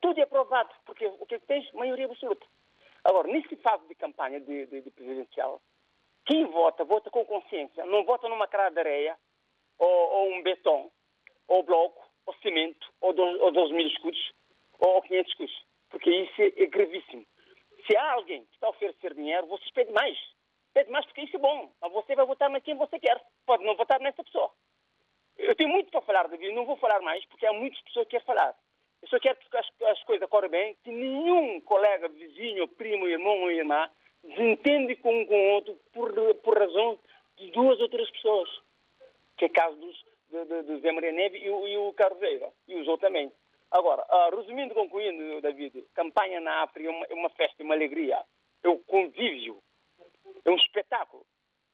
tudo 0.00 0.18
é 0.18 0.22
aprovado, 0.22 0.70
porque 0.86 1.06
o 1.06 1.26
que 1.26 1.38
tens? 1.40 1.70
Maioria 1.72 2.06
absoluta. 2.06 2.46
Agora, 3.04 3.28
nesse 3.28 3.54
fase 3.56 3.86
de 3.86 3.94
campanha 3.94 4.40
de, 4.40 4.66
de, 4.66 4.80
de, 4.80 4.90
presidencial, 4.90 5.60
quem 6.24 6.46
vota, 6.46 6.82
vota 6.82 7.10
com 7.10 7.26
consciência. 7.26 7.84
Não 7.84 8.04
vota 8.04 8.26
numa 8.26 8.48
cara 8.48 8.70
de 8.70 8.78
areia, 8.80 9.18
ou, 9.78 9.88
ou 9.88 10.32
um 10.32 10.42
beton, 10.42 10.90
ou 11.46 11.62
bloco, 11.62 12.02
ou 12.24 12.34
cimento, 12.36 12.90
ou 13.02 13.12
12, 13.12 13.38
ou 13.38 13.52
12 13.52 13.74
mil 13.74 13.86
escudos, 13.86 14.32
ou 14.78 15.02
500 15.02 15.30
escudos. 15.30 15.66
Porque 15.90 16.10
isso 16.10 16.40
é, 16.40 16.46
é 16.56 16.66
gravíssimo. 16.66 17.26
Se 17.86 17.94
há 17.94 18.12
alguém 18.12 18.46
que 18.46 18.54
está 18.54 18.66
a 18.66 18.70
oferecer 18.70 19.12
dinheiro, 19.12 19.46
você 19.46 19.64
pede 19.74 19.92
mais. 19.92 20.18
Pede 20.74 20.90
mais 20.90 21.06
porque 21.06 21.22
isso 21.22 21.36
é 21.36 21.38
bom. 21.38 21.70
Mas 21.80 21.92
você 21.92 22.16
vai 22.16 22.26
votar 22.26 22.50
na 22.50 22.60
quem 22.60 22.74
você 22.74 22.98
quer. 22.98 23.18
Pode 23.46 23.64
não 23.64 23.76
votar 23.76 24.00
nessa 24.00 24.22
pessoa. 24.24 24.50
Eu 25.38 25.54
tenho 25.54 25.68
muito 25.68 25.90
para 25.90 26.02
falar, 26.02 26.28
David. 26.28 26.52
Não 26.52 26.66
vou 26.66 26.76
falar 26.76 27.00
mais 27.00 27.24
porque 27.26 27.46
há 27.46 27.52
muitas 27.52 27.80
pessoas 27.82 28.06
que 28.06 28.10
querem 28.10 28.26
falar. 28.26 28.54
Eu 29.00 29.08
só 29.08 29.20
quero 29.20 29.38
que 29.38 29.56
as, 29.56 29.66
as 29.84 30.02
coisas 30.02 30.28
corram 30.28 30.48
bem, 30.48 30.76
que 30.82 30.90
nenhum 30.90 31.60
colega, 31.60 32.08
vizinho, 32.08 32.66
primo, 32.66 33.06
irmão 33.06 33.42
ou 33.42 33.50
irmã 33.50 33.88
desentende 34.24 34.96
com 34.96 35.14
um 35.14 35.26
com 35.26 35.34
o 35.34 35.50
outro 35.52 35.78
por, 35.92 36.12
por 36.36 36.58
razão 36.58 36.98
de 37.36 37.50
duas 37.52 37.78
ou 37.80 37.88
três 37.88 38.10
pessoas. 38.10 38.50
Que 39.36 39.44
é 39.44 39.48
o 39.48 39.52
caso 39.52 39.76
dos, 39.76 40.04
de, 40.30 40.44
de, 40.44 40.62
de 40.62 40.80
Zé 40.80 40.90
Maria 40.90 41.12
Neve 41.12 41.38
e, 41.38 41.46
e 41.46 41.76
o 41.76 41.92
Carlos 41.92 42.18
Veiga. 42.18 42.50
E 42.66 42.74
os 42.74 42.88
outros 42.88 43.06
também. 43.06 43.30
Agora, 43.70 44.04
uh, 44.08 44.36
resumindo, 44.36 44.74
concluindo, 44.74 45.40
David, 45.40 45.84
campanha 45.94 46.40
na 46.40 46.62
África 46.62 46.88
é 46.88 46.92
uma, 46.92 47.06
é 47.10 47.14
uma 47.14 47.30
festa, 47.30 47.62
é 47.62 47.64
uma 47.64 47.74
alegria. 47.74 48.24
É 48.62 48.68
o 48.68 48.78
convívio 48.78 49.58
é 49.58 49.63
espetáculo. 50.94 51.26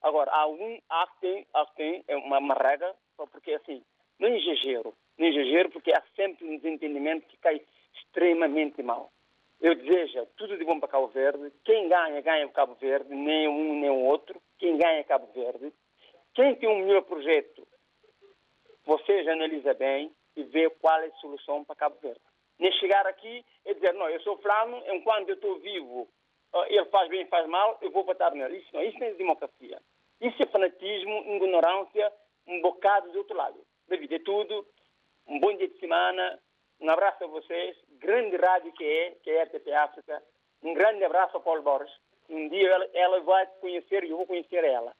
Agora, 0.02 0.30
há 0.32 0.46
um, 0.48 0.78
há 0.88 1.06
quem, 1.20 1.46
há 1.52 1.66
quem 1.76 2.04
é 2.08 2.16
uma, 2.16 2.38
uma 2.38 2.54
regra, 2.54 2.94
porque 3.16 3.52
assim, 3.52 3.84
não 4.18 4.28
exagero, 4.28 4.94
não 5.18 5.26
exagero, 5.26 5.70
porque 5.70 5.92
há 5.92 6.02
sempre 6.16 6.46
um 6.46 6.56
desentendimento 6.56 7.26
que 7.26 7.36
cai 7.36 7.60
extremamente 7.94 8.82
mal. 8.82 9.12
Eu 9.60 9.74
desejo 9.74 10.26
tudo 10.38 10.56
de 10.56 10.64
bom 10.64 10.80
para 10.80 10.88
Cabo 10.88 11.08
Verde. 11.08 11.52
Quem 11.64 11.86
ganha, 11.86 12.22
ganha 12.22 12.46
o 12.46 12.52
Cabo 12.52 12.74
Verde, 12.76 13.14
nem 13.14 13.46
um 13.46 13.78
nem 13.78 13.90
o 13.90 14.04
outro. 14.06 14.40
Quem 14.58 14.78
ganha 14.78 15.00
é 15.00 15.04
Cabo 15.04 15.28
Verde. 15.34 15.70
Quem 16.34 16.54
tem 16.54 16.68
um 16.68 16.86
melhor 16.86 17.02
projeto, 17.02 17.66
vocês 18.86 19.28
analisam 19.28 19.74
bem 19.74 20.10
e 20.34 20.44
vê 20.44 20.70
qual 20.70 20.98
é 21.02 21.08
a 21.08 21.14
solução 21.16 21.62
para 21.62 21.76
Cabo 21.76 21.98
Verde. 22.00 22.20
Nem 22.58 22.72
chegar 22.72 23.06
aqui 23.06 23.44
e 23.66 23.74
dizer, 23.74 23.92
não, 23.92 24.08
eu 24.08 24.20
sou 24.22 24.38
flano, 24.38 24.82
enquanto 24.86 25.28
eu 25.28 25.34
estou 25.34 25.58
vivo, 25.58 26.08
ele 26.68 26.84
faz 26.86 27.08
bem, 27.08 27.26
faz 27.26 27.46
mal, 27.48 27.78
eu 27.80 27.90
vou 27.90 28.04
votar 28.04 28.32
nele. 28.32 28.58
Isso 28.58 28.70
não, 28.72 28.82
isso 28.82 28.98
não 28.98 29.06
é 29.06 29.12
democracia. 29.12 29.80
Isso 30.20 30.42
é 30.42 30.46
fanatismo, 30.46 31.34
ignorância, 31.34 32.12
um 32.46 32.60
bocado 32.60 33.10
do 33.12 33.18
outro 33.18 33.36
lado. 33.36 33.58
David, 33.88 34.14
é 34.14 34.18
tudo. 34.18 34.66
Um 35.26 35.38
bom 35.38 35.56
dia 35.56 35.68
de 35.68 35.78
semana. 35.78 36.38
Um 36.80 36.90
abraço 36.90 37.24
a 37.24 37.26
vocês. 37.26 37.76
Grande 37.98 38.36
rádio 38.36 38.72
que 38.72 38.84
é, 38.84 39.10
que 39.22 39.30
é 39.30 39.40
a 39.40 39.44
RTP 39.44 39.72
África. 39.72 40.22
Um 40.62 40.74
grande 40.74 41.04
abraço 41.04 41.36
a 41.36 41.40
Paulo 41.40 41.62
Borges. 41.62 41.94
Um 42.28 42.48
dia 42.48 42.68
ela, 42.68 42.88
ela 42.94 43.20
vai 43.20 43.46
conhecer 43.60 44.04
e 44.04 44.10
eu 44.10 44.16
vou 44.16 44.26
conhecer 44.26 44.64
ela. 44.64 44.94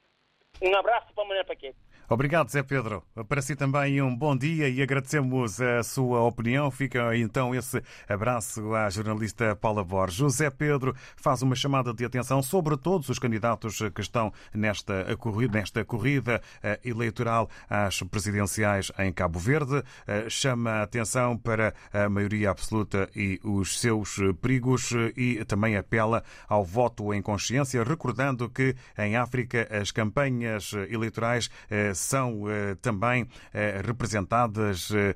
Um 0.63 0.75
abraço 0.77 1.13
para 1.15 1.25
a 1.25 1.27
Manuel 1.27 1.45
Paquete. 1.45 1.79
Obrigado, 2.13 2.51
Zé 2.51 2.65
Pedro. 2.65 3.05
Para 3.29 3.41
si 3.41 3.55
também 3.55 4.03
um 4.03 4.17
bom 4.17 4.37
dia 4.37 4.69
e 4.69 4.83
agradecemos 4.83 5.61
a 5.61 5.81
sua 5.85 6.23
opinião. 6.23 6.69
Fica 6.69 7.17
então 7.17 7.55
esse 7.55 7.81
abraço 8.09 8.75
à 8.75 8.91
jornalista 8.91 9.55
Paula 9.55 9.85
Borges. 9.85 10.17
José 10.17 10.51
Pedro 10.51 10.93
faz 11.15 11.41
uma 11.41 11.55
chamada 11.55 11.95
de 11.95 12.05
atenção 12.05 12.43
sobre 12.43 12.77
todos 12.77 13.09
os 13.09 13.21
candidatos 13.21 13.79
que 13.95 14.01
estão 14.01 14.33
nesta 14.53 15.17
corrida, 15.19 15.57
nesta 15.57 15.85
corrida 15.85 16.43
eh, 16.65 16.81
eleitoral 16.85 17.49
às 17.69 18.03
presidenciais 18.03 18.91
em 18.99 19.13
Cabo 19.13 19.39
Verde. 19.39 19.81
Eh, 20.05 20.29
chama 20.29 20.71
a 20.73 20.83
atenção 20.83 21.39
para 21.39 21.73
a 21.93 22.09
maioria 22.09 22.51
absoluta 22.51 23.09
e 23.15 23.39
os 23.45 23.79
seus 23.79 24.17
perigos 24.43 24.91
e 25.17 25.45
também 25.45 25.77
apela 25.77 26.25
ao 26.49 26.65
voto 26.65 27.15
em 27.15 27.23
consciência, 27.23 27.85
recordando 27.85 28.49
que 28.49 28.75
em 28.99 29.15
África 29.15 29.69
as 29.71 29.93
campanhas 29.93 30.73
eleitorais 30.89 31.49
eh, 31.71 31.95
são 32.01 32.49
eh, 32.49 32.75
também 32.81 33.29
eh, 33.53 33.81
representadas 33.85 34.91
eh, 34.93 35.15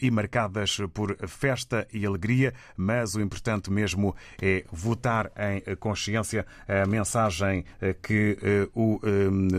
e 0.00 0.10
marcadas 0.10 0.78
por 0.92 1.16
festa 1.26 1.86
e 1.92 2.04
alegria, 2.06 2.52
mas 2.76 3.14
o 3.14 3.20
importante 3.20 3.70
mesmo 3.70 4.14
é 4.40 4.64
votar 4.70 5.30
em 5.36 5.76
consciência. 5.76 6.46
A 6.68 6.86
mensagem 6.86 7.64
que 8.02 8.36
o 8.74 9.00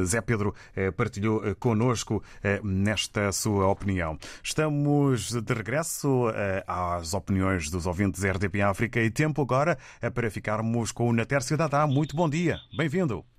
Zé 0.06 0.22
Pedro 0.22 0.54
partilhou 0.96 1.56
conosco 1.56 2.24
nesta 2.64 3.32
sua 3.32 3.68
opinião. 3.68 4.18
Estamos 4.44 5.32
de 5.32 5.54
regresso 5.54 6.26
às 6.68 7.14
opiniões 7.14 7.70
dos 7.70 7.86
ouvintes 7.86 8.24
RDP 8.24 8.62
África 8.62 9.00
e 9.02 9.10
tempo 9.10 9.42
agora 9.42 9.78
para 10.14 10.30
ficarmos 10.30 10.92
com 10.92 11.10
o 11.10 11.14
Natércio 11.14 11.58
Dadá. 11.58 11.88
Muito 11.88 12.16
bom 12.16 12.30
dia, 12.30 12.60
bem-vindo. 12.76 13.33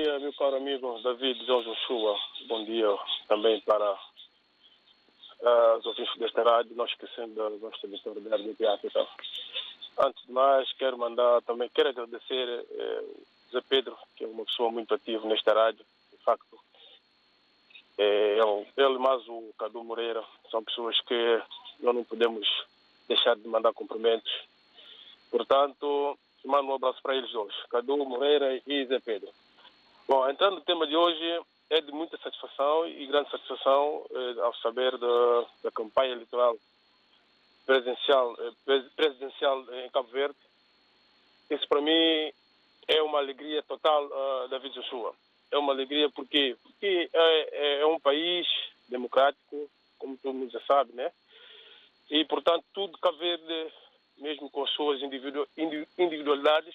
Dia, 0.00 0.18
meu 0.18 0.32
caro 0.32 0.56
amigo 0.56 0.98
David 1.02 1.44
Jorge 1.44 1.74
Chua. 1.86 2.16
Bom 2.48 2.64
dia 2.64 2.88
também 3.28 3.60
para 3.60 3.92
uh, 3.92 5.76
os 5.78 5.84
ouvintes 5.84 6.16
desta 6.16 6.42
rádio, 6.42 6.74
não 6.74 6.86
esquecendo 6.86 7.34
da 7.34 7.50
nossa 7.50 7.84
emissora 7.84 8.18
da 8.18 8.34
RDP 8.34 8.66
África. 8.66 9.06
Antes 9.98 10.24
de 10.24 10.32
mais, 10.32 10.72
quero 10.72 10.96
mandar 10.96 11.42
também, 11.42 11.68
quero 11.68 11.90
agradecer 11.90 12.66
eh, 12.70 13.04
Zé 13.52 13.60
Pedro, 13.68 13.94
que 14.16 14.24
é 14.24 14.26
uma 14.26 14.46
pessoa 14.46 14.70
muito 14.70 14.94
ativa 14.94 15.28
nesta 15.28 15.52
rádio. 15.52 15.84
De 16.10 16.24
facto, 16.24 16.58
eh, 17.98 18.38
ele, 18.38 18.66
ele 18.78 18.98
mais 18.98 19.28
o 19.28 19.52
Cadu 19.58 19.84
Moreira 19.84 20.24
são 20.50 20.64
pessoas 20.64 20.98
que 21.02 21.42
nós 21.80 21.94
não 21.94 22.04
podemos 22.04 22.48
deixar 23.06 23.36
de 23.36 23.46
mandar 23.46 23.74
cumprimentos. 23.74 24.32
Portanto, 25.30 26.18
mando 26.42 26.70
um 26.70 26.74
abraço 26.76 27.02
para 27.02 27.16
eles 27.16 27.30
dois, 27.32 27.54
Cadu 27.68 27.98
Moreira 27.98 28.62
e 28.66 28.86
Zé 28.86 28.98
Pedro. 28.98 29.28
Bom, 30.10 30.28
entrando 30.28 30.56
no 30.56 30.60
tema 30.62 30.88
de 30.88 30.96
hoje, 30.96 31.40
é 31.70 31.80
de 31.80 31.92
muita 31.92 32.18
satisfação 32.18 32.84
e 32.84 33.06
grande 33.06 33.30
satisfação 33.30 34.04
eh, 34.10 34.40
ao 34.40 34.52
saber 34.56 34.98
da, 34.98 35.46
da 35.62 35.70
campanha 35.70 36.10
eleitoral 36.10 36.56
presidencial, 37.64 38.34
eh, 38.40 38.80
presidencial 38.96 39.64
em 39.72 39.88
Cabo 39.90 40.08
Verde. 40.08 40.34
Isso 41.48 41.64
para 41.68 41.80
mim 41.80 42.32
é 42.88 43.00
uma 43.02 43.18
alegria 43.18 43.62
total, 43.62 44.04
uh, 44.06 44.48
David 44.48 44.74
Joshua. 44.74 45.14
É 45.48 45.56
uma 45.56 45.72
alegria 45.72 46.10
porque, 46.10 46.56
porque 46.60 47.08
é, 47.12 47.78
é, 47.78 47.86
um 47.86 48.00
país 48.00 48.48
democrático, 48.88 49.70
como 49.96 50.18
todo 50.18 50.34
mundo 50.34 50.50
já 50.50 50.60
sabe, 50.62 50.92
né? 50.92 51.12
E, 52.10 52.24
portanto, 52.24 52.64
tudo 52.74 52.98
Cabo 52.98 53.16
Verde, 53.16 53.72
mesmo 54.18 54.50
com 54.50 54.64
as 54.64 54.70
suas 54.70 55.00
individu 55.02 55.46
individualidades, 55.56 56.74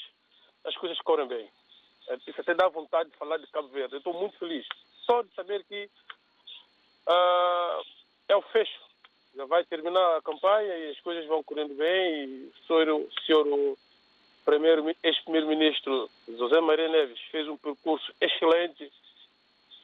as 0.63 0.77
coisas 0.77 0.97
correm 1.01 1.27
bem. 1.27 1.49
Isso 2.27 2.41
até 2.41 2.53
dá 2.53 2.67
vontade 2.67 3.09
de 3.09 3.17
falar 3.17 3.37
de 3.37 3.47
Cabo 3.47 3.67
Verde. 3.69 3.97
Estou 3.97 4.13
muito 4.13 4.37
feliz. 4.37 4.65
Só 5.05 5.21
de 5.21 5.33
saber 5.33 5.63
que 5.65 5.89
uh, 7.07 7.85
é 8.27 8.35
o 8.35 8.41
fecho. 8.43 8.79
Já 9.35 9.45
vai 9.45 9.63
terminar 9.65 10.17
a 10.17 10.21
campanha 10.21 10.77
e 10.77 10.91
as 10.91 10.99
coisas 11.01 11.25
vão 11.25 11.43
correndo 11.43 11.75
bem. 11.75 12.25
E 12.25 12.51
o 12.53 12.67
senhor, 12.67 12.89
o 12.89 13.09
senhor 13.25 13.77
ex-primeiro-ministro 15.03 16.09
José 16.27 16.61
Maria 16.61 16.87
Neves 16.89 17.19
fez 17.31 17.47
um 17.47 17.57
percurso 17.57 18.13
excelente. 18.21 18.91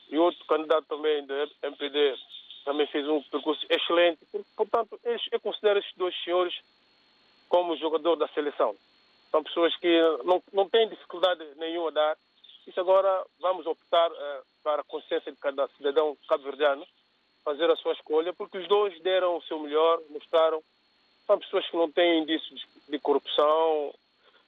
E 0.10 0.18
outro 0.18 0.46
candidato 0.46 0.86
também 0.88 1.26
da 1.26 1.48
MPD 1.64 2.18
também 2.66 2.88
fez 2.88 3.08
um 3.08 3.22
percurso 3.24 3.66
excelente. 3.70 4.20
Portanto, 4.56 5.00
eu 5.32 5.40
considero 5.40 5.80
estes 5.80 5.96
dois 5.98 6.16
senhores 6.24 6.54
como 7.50 7.78
jogador 7.78 8.16
da 8.16 8.28
seleção. 8.30 8.76
São 9.32 9.44
pessoas 9.44 9.76
que 9.78 10.02
não, 10.26 10.44
não 10.52 10.70
têm 10.70 10.90
dificuldade 10.90 11.44
nenhuma 11.56 11.90
a 11.90 11.94
dar. 11.94 12.18
Isso 12.68 12.80
agora 12.80 13.26
vamos 13.40 13.66
optar 13.66 14.12
uh, 14.12 14.44
para 14.64 14.82
a 14.82 14.86
consciência 14.86 15.32
de 15.32 15.38
cada 15.38 15.68
cidadão 15.70 16.16
cabo-verdiano 16.28 16.86
fazer 17.44 17.70
a 17.72 17.76
sua 17.76 17.94
escolha, 17.94 18.34
porque 18.34 18.58
os 18.58 18.68
dois 18.68 19.00
deram 19.02 19.38
o 19.38 19.42
seu 19.44 19.60
melhor, 19.60 20.00
mostraram. 20.10 20.62
São 21.26 21.40
pessoas 21.40 21.68
que 21.68 21.78
não 21.78 21.92
têm 21.92 22.22
indícios 22.22 22.62
de 22.88 23.00
corrupção, 23.00 23.94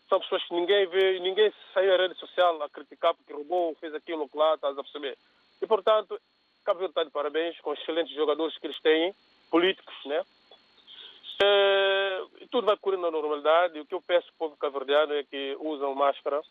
são 0.09 0.19
pessoas 0.19 0.43
que 0.43 0.53
ninguém 0.53 0.85
vê, 0.87 1.19
ninguém 1.19 1.51
saiu 1.73 1.97
na 1.97 2.03
rede 2.03 2.19
social 2.19 2.61
a 2.61 2.69
criticar 2.69 3.15
porque 3.15 3.33
roubou, 3.33 3.75
fez 3.75 3.95
aquilo 3.95 4.29
lá, 4.33 4.55
estás 4.55 4.77
a 4.77 4.83
perceber? 4.83 5.17
E, 5.61 5.65
portanto, 5.65 6.19
Cabo 6.63 6.79
Verde 6.79 6.91
está 6.91 7.03
de 7.03 7.09
parabéns 7.09 7.59
com 7.61 7.71
os 7.71 7.79
excelentes 7.79 8.13
jogadores 8.13 8.57
que 8.57 8.67
eles 8.67 8.79
têm, 8.81 9.15
políticos, 9.49 9.95
né? 10.05 10.23
E 11.41 12.47
tudo 12.47 12.65
vai 12.65 12.77
correndo 12.77 13.01
na 13.01 13.11
normalidade. 13.11 13.79
O 13.79 13.85
que 13.85 13.93
eu 13.93 14.01
peço 14.01 14.27
ao 14.29 14.35
povo 14.37 14.57
cabo-verdiano 14.57 15.13
é 15.13 15.23
que 15.23 15.57
usam 15.59 15.95
máscara, 15.95 16.41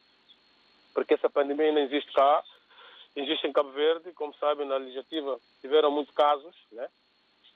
porque 0.95 1.15
essa 1.15 1.31
pandemia 1.31 1.73
não 1.73 1.81
existe 1.81 2.13
cá, 2.13 2.43
existe 3.17 3.47
em 3.47 3.53
Cabo 3.53 3.71
Verde. 3.71 4.13
Como 4.13 4.35
sabem, 4.35 4.67
na 4.67 4.77
legislativa 4.77 5.39
tiveram 5.61 5.91
muitos 5.91 6.15
casos, 6.15 6.55
né? 6.71 6.89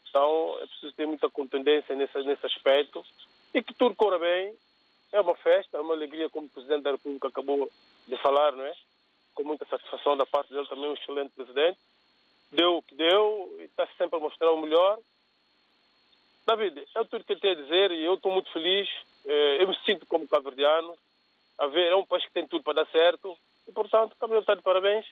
Então 0.08 0.58
é 0.62 0.66
preciso 0.66 0.92
ter 0.94 1.06
muita 1.06 1.28
contundência 1.28 1.94
nesse, 1.94 2.18
nesse 2.22 2.46
aspecto 2.46 3.04
e 3.52 3.62
que 3.62 3.74
tudo 3.74 3.94
corra 3.94 4.18
bem. 4.18 4.54
É 5.12 5.20
uma 5.20 5.36
festa, 5.36 5.78
é 5.78 5.80
uma 5.80 5.94
alegria, 5.94 6.28
como 6.28 6.46
o 6.46 6.50
Presidente 6.50 6.82
da 6.82 6.90
República 6.92 7.28
acabou 7.28 7.70
de 8.06 8.16
falar, 8.18 8.52
não 8.52 8.64
é? 8.64 8.74
Com 9.34 9.44
muita 9.44 9.64
satisfação 9.66 10.16
da 10.16 10.26
parte 10.26 10.52
dele, 10.52 10.66
também 10.66 10.90
um 10.90 10.94
excelente 10.94 11.30
Presidente. 11.30 11.78
Deu 12.52 12.76
o 12.76 12.82
que 12.82 12.94
deu 12.94 13.56
e 13.58 13.64
está 13.64 13.86
sempre 13.98 14.16
a 14.16 14.20
mostrar 14.20 14.52
o 14.52 14.60
melhor 14.60 14.98
David, 16.46 16.86
é 16.94 17.04
tudo 17.04 17.24
que 17.24 17.32
eu 17.32 17.40
tenho 17.40 17.58
a 17.58 17.62
dizer 17.62 17.90
e 17.90 18.04
eu 18.04 18.14
estou 18.14 18.30
muito 18.32 18.50
feliz. 18.52 18.88
Eh, 19.26 19.62
eu 19.62 19.68
me 19.68 19.76
sinto 19.84 20.06
como 20.06 20.28
cabo-verdiano. 20.28 20.94
A 21.58 21.66
ver, 21.66 21.90
é 21.90 21.96
um 21.96 22.06
país 22.06 22.24
que 22.24 22.32
tem 22.32 22.46
tudo 22.46 22.62
para 22.62 22.84
dar 22.84 22.86
certo. 22.90 23.36
E, 23.66 23.72
portanto, 23.72 24.14
Cabo 24.20 24.38
está 24.38 24.54
de 24.54 24.62
parabéns. 24.62 25.04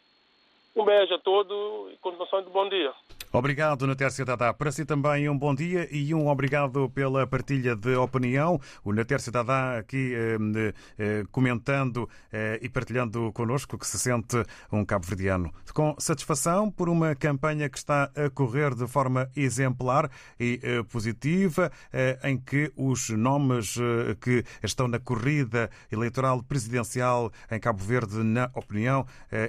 Um 0.77 0.85
beijo 0.85 1.15
a 1.15 1.19
todos 1.21 1.93
e 1.93 1.97
continuação 1.99 2.43
de 2.43 2.51
bom 2.51 2.69
dia. 2.69 2.93
Obrigado, 3.33 3.87
Natércia 3.87 4.25
Dadá. 4.25 4.53
Para 4.53 4.73
si 4.73 4.85
também 4.85 5.29
um 5.29 5.39
bom 5.39 5.55
dia 5.55 5.89
e 5.89 6.13
um 6.13 6.29
obrigado 6.29 6.91
pela 6.91 7.25
partilha 7.27 7.77
de 7.77 7.95
opinião. 7.95 8.61
O 8.85 8.93
Natércia 8.93 9.31
Dadá 9.31 9.79
aqui 9.79 10.13
eh, 10.15 10.75
eh, 10.99 11.25
comentando 11.31 12.09
eh, 12.33 12.59
e 12.61 12.69
partilhando 12.69 13.33
connosco 13.33 13.79
que 13.79 13.87
se 13.87 14.01
sente 14.01 14.43
um 14.73 14.85
cabo-verdiano 14.85 15.53
com 15.75 15.95
satisfação 15.99 16.71
por 16.71 16.89
uma 16.89 17.15
campanha 17.17 17.69
que 17.69 17.77
está 17.77 18.11
a 18.15 18.31
correr 18.31 18.75
de 18.75 18.87
forma 18.87 19.29
exemplar 19.37 20.09
e 20.39 20.61
eh, 20.63 20.83
positiva, 20.85 21.71
eh, 21.93 22.19
em 22.23 22.39
que 22.39 22.73
os 22.77 23.11
nomes 23.11 23.77
eh, 23.77 24.15
que 24.21 24.45
estão 24.63 24.87
na 24.87 25.01
corrida 25.01 25.69
eleitoral 25.91 26.43
presidencial 26.45 27.33
em 27.51 27.59
Cabo 27.59 27.83
Verde, 27.83 28.23
na 28.23 28.49
opinião 28.55 29.05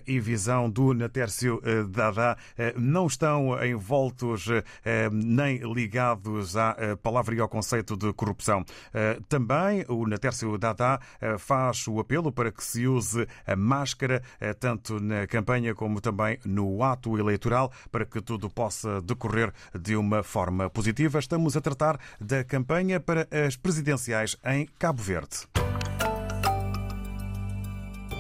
e 0.08 0.20
visão 0.20 0.70
do 0.70 0.94
Natércio 1.16 1.62
Dadá, 1.88 2.36
não 2.76 3.08
estão 3.08 3.64
envoltos 3.66 4.50
eh, 4.84 5.10
nem 5.10 5.60
ligados 5.60 6.58
à 6.58 6.76
eh, 6.78 6.96
palavra 6.98 7.34
e 7.34 7.40
ao 7.40 7.48
conceito 7.48 7.96
de 7.96 8.12
corrupção. 8.12 8.66
Eh, 8.94 9.18
também 9.30 9.86
o 9.88 10.06
Natércio 10.06 10.58
Dadá 10.58 11.00
faz 11.40 11.88
o 11.88 12.02
apelo 12.02 12.34
para 12.34 12.52
que 12.52 12.62
se 12.62 12.86
use 12.86 13.26
a 13.48 13.56
máscara, 13.56 14.22
tanto 14.60 15.00
na 15.00 15.26
campanha 15.26 15.74
como 15.74 16.02
também 16.02 16.38
no 16.44 16.84
ato 16.84 17.18
eleitoral, 17.18 17.72
para 17.90 18.06
que 18.06 18.22
tudo 18.22 18.50
possa 18.50 19.02
decorrer 19.02 19.54
de 19.74 19.96
uma 19.96 20.22
forma 20.22 20.70
positiva. 20.70 21.20
Estamos 21.20 21.56
a 21.56 21.62
tratar 21.62 21.98
da 22.20 22.44
campanha 22.44 23.00
para 23.00 23.26
as 23.32 23.56
presidenciais 23.56 24.36
em 24.44 24.68
Cabo 24.78 25.02
Verde. 25.02 25.48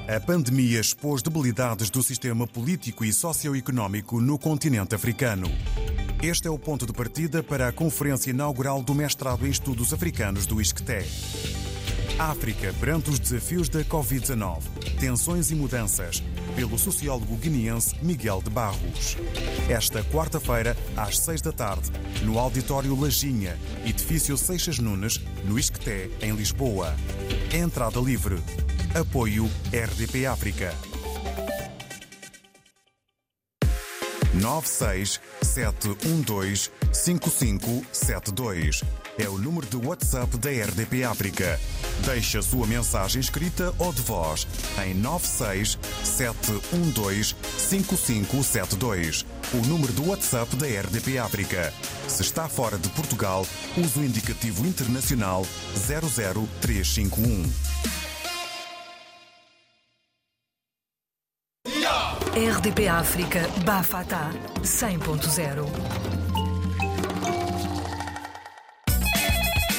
A 0.07 0.19
pandemia 0.19 0.79
expôs 0.79 1.23
debilidades 1.23 1.89
do 1.89 2.03
sistema 2.03 2.45
político 2.45 3.03
e 3.03 3.11
socioeconómico 3.11 4.21
no 4.21 4.37
continente 4.37 4.93
africano. 4.93 5.47
Este 6.21 6.47
é 6.47 6.51
o 6.51 6.59
ponto 6.59 6.85
de 6.85 6.93
partida 6.93 7.41
para 7.41 7.67
a 7.67 7.71
conferência 7.71 8.29
inaugural 8.29 8.83
do 8.83 8.93
Mestrado 8.93 9.47
em 9.47 9.49
Estudos 9.49 9.91
Africanos 9.93 10.45
do 10.45 10.61
ISCTE. 10.61 11.05
África 12.19 12.71
perante 12.79 13.09
os 13.09 13.17
desafios 13.17 13.67
da 13.67 13.83
Covid-19, 13.83 14.61
tensões 14.99 15.49
e 15.49 15.55
mudanças, 15.55 16.21
pelo 16.55 16.77
sociólogo 16.77 17.35
guineense 17.35 17.95
Miguel 18.03 18.43
de 18.43 18.51
Barros. 18.51 19.17
Esta 19.67 20.03
quarta-feira, 20.03 20.77
às 20.95 21.17
seis 21.17 21.41
da 21.41 21.51
tarde, 21.51 21.91
no 22.23 22.37
Auditório 22.37 22.97
Lajinha, 22.97 23.57
edifício 23.83 24.37
Seixas 24.37 24.77
Nunes, 24.77 25.19
no 25.45 25.57
Isqueté, 25.57 26.11
em 26.21 26.31
Lisboa. 26.35 26.95
Entrada 27.51 27.99
livre. 27.99 28.37
Apoio 28.95 29.51
RDP 29.73 30.25
África. 30.25 30.73
96712 34.35 36.71
5572. 36.93 38.83
É 39.17 39.27
o 39.27 39.37
número 39.37 39.67
de 39.67 39.75
WhatsApp 39.75 40.37
da 40.37 40.49
RDP 40.49 41.03
África. 41.03 41.59
Deixe 42.05 42.37
a 42.37 42.41
sua 42.41 42.65
mensagem 42.65 43.19
escrita 43.19 43.75
ou 43.79 43.91
de 43.91 44.01
voz 44.01 44.47
em 44.85 44.93
96712 44.93 47.35
5572. 47.57 49.25
O 49.53 49.57
número 49.67 49.91
do 49.91 50.07
WhatsApp 50.07 50.55
da 50.55 50.67
RDP 50.67 51.17
África. 51.17 51.73
Se 52.07 52.21
está 52.21 52.47
fora 52.47 52.77
de 52.77 52.87
Portugal, 52.91 53.45
use 53.75 53.99
o 53.99 54.05
indicativo 54.05 54.65
internacional 54.65 55.45
00351. 55.85 58.04
RDP 62.35 62.89
África 62.89 63.47
Bafata 63.63 64.29
100.0 64.61 65.65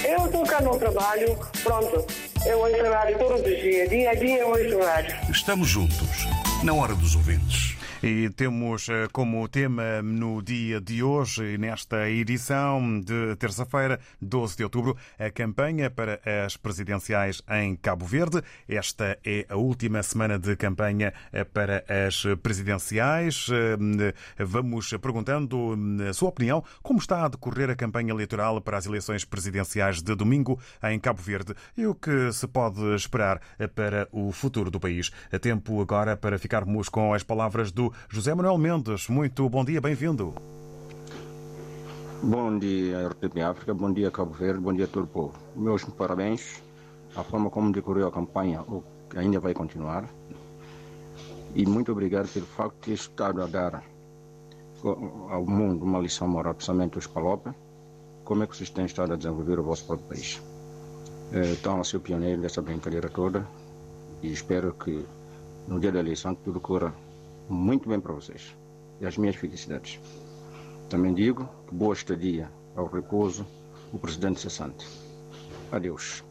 Eu 0.02 0.24
estou 0.24 0.42
cá 0.46 0.62
no 0.62 0.78
trabalho, 0.78 1.38
pronto. 1.62 2.06
Eu 2.46 2.60
ouço 2.60 2.90
rádio 2.90 3.18
todos 3.18 3.40
os 3.40 3.60
dias, 3.60 3.90
dia 3.90 4.10
a 4.10 4.14
dia 4.14 4.38
eu 4.38 4.48
ouço 4.48 4.78
rádio. 4.78 5.14
Estamos 5.30 5.68
juntos, 5.68 6.26
na 6.62 6.72
hora 6.72 6.94
dos 6.94 7.14
ouvintes. 7.14 7.65
E 8.02 8.28
temos 8.28 8.90
eh, 8.90 9.08
como 9.10 9.48
tema 9.48 10.02
no 10.02 10.42
dia 10.42 10.78
de 10.82 11.02
hoje, 11.02 11.56
nesta 11.56 12.10
edição 12.10 13.00
de 13.00 13.34
terça-feira, 13.36 13.98
12 14.20 14.54
de 14.54 14.64
outubro, 14.64 14.94
a 15.18 15.30
campanha 15.30 15.88
para 15.90 16.20
as 16.44 16.58
presidenciais 16.58 17.40
em 17.48 17.74
Cabo 17.74 18.04
Verde. 18.04 18.42
Esta 18.68 19.18
é 19.24 19.46
a 19.48 19.56
última 19.56 20.02
semana 20.02 20.38
de 20.38 20.54
campanha 20.56 21.14
eh, 21.32 21.42
para 21.44 21.84
as 21.88 22.22
presidenciais. 22.42 23.46
Eh, 23.50 24.14
Vamos 24.44 24.90
perguntando 25.00 25.74
a 26.06 26.12
sua 26.12 26.28
opinião 26.28 26.62
como 26.82 26.98
está 26.98 27.24
a 27.24 27.28
decorrer 27.28 27.70
a 27.70 27.76
campanha 27.76 28.12
eleitoral 28.12 28.60
para 28.60 28.76
as 28.76 28.84
eleições 28.84 29.24
presidenciais 29.24 30.02
de 30.02 30.14
domingo 30.14 30.60
em 30.84 31.00
Cabo 31.00 31.22
Verde 31.22 31.54
e 31.76 31.86
o 31.86 31.94
que 31.94 32.30
se 32.32 32.46
pode 32.46 32.94
esperar 32.94 33.40
para 33.74 34.06
o 34.12 34.30
futuro 34.32 34.70
do 34.70 34.78
país. 34.78 35.10
A 35.32 35.38
tempo 35.38 35.80
agora 35.80 36.14
para 36.16 36.38
ficarmos 36.38 36.90
com 36.90 37.14
as 37.14 37.22
palavras 37.22 37.72
do 37.72 37.85
José 38.08 38.34
Manuel 38.34 38.58
Mendes. 38.58 39.08
Muito 39.08 39.48
bom 39.48 39.64
dia, 39.64 39.80
bem-vindo. 39.80 40.34
Bom 42.22 42.58
dia, 42.58 43.08
RTP 43.08 43.40
África, 43.42 43.74
bom 43.74 43.92
dia, 43.92 44.10
Cabo 44.10 44.32
Verde, 44.32 44.60
bom 44.60 44.72
dia 44.72 44.86
a 44.86 44.88
todo 44.88 45.04
o 45.04 45.06
povo. 45.06 45.34
Meus 45.54 45.84
parabéns 45.84 46.62
à 47.14 47.22
forma 47.22 47.50
como 47.50 47.70
decorreu 47.70 48.08
a 48.08 48.12
campanha, 48.12 48.64
ou 48.66 48.82
que 49.10 49.18
ainda 49.18 49.38
vai 49.38 49.54
continuar. 49.54 50.08
E 51.54 51.66
muito 51.66 51.92
obrigado 51.92 52.28
pelo 52.28 52.46
facto 52.46 52.74
de 52.74 52.80
ter 52.80 52.92
estado 52.92 53.42
a 53.42 53.46
dar 53.46 53.82
ao 55.30 55.44
mundo 55.46 55.84
uma 55.84 55.98
lição 55.98 56.28
moral, 56.28 56.54
principalmente 56.54 56.98
os 56.98 57.06
Palop, 57.06 57.46
como 58.24 58.42
é 58.42 58.46
que 58.46 58.56
vocês 58.56 58.70
têm 58.70 58.86
estado 58.86 59.12
a 59.12 59.16
desenvolver 59.16 59.58
o 59.58 59.62
vosso 59.62 59.84
próprio 59.86 60.08
país. 60.08 60.42
Estão 61.52 61.80
a 61.80 61.84
ser 61.84 62.00
pioneiro 62.00 62.42
dessa 62.42 62.62
brincadeira 62.62 63.08
toda 63.08 63.46
e 64.22 64.32
espero 64.32 64.72
que 64.72 65.04
no 65.66 65.80
dia 65.80 65.92
da 65.92 65.98
eleição 65.98 66.34
tudo 66.34 66.60
corra 66.60 66.94
muito 67.48 67.88
bem 67.88 68.00
para 68.00 68.12
vocês. 68.12 68.56
E 69.00 69.06
as 69.06 69.16
minhas 69.16 69.36
felicidades. 69.36 70.00
Também 70.88 71.14
digo 71.14 71.48
que 71.66 71.74
boa 71.74 71.94
estadia 71.94 72.50
ao 72.74 72.86
repouso, 72.86 73.46
o 73.92 73.98
presidente 73.98 74.40
cessante. 74.40 74.86
Adeus. 75.70 76.25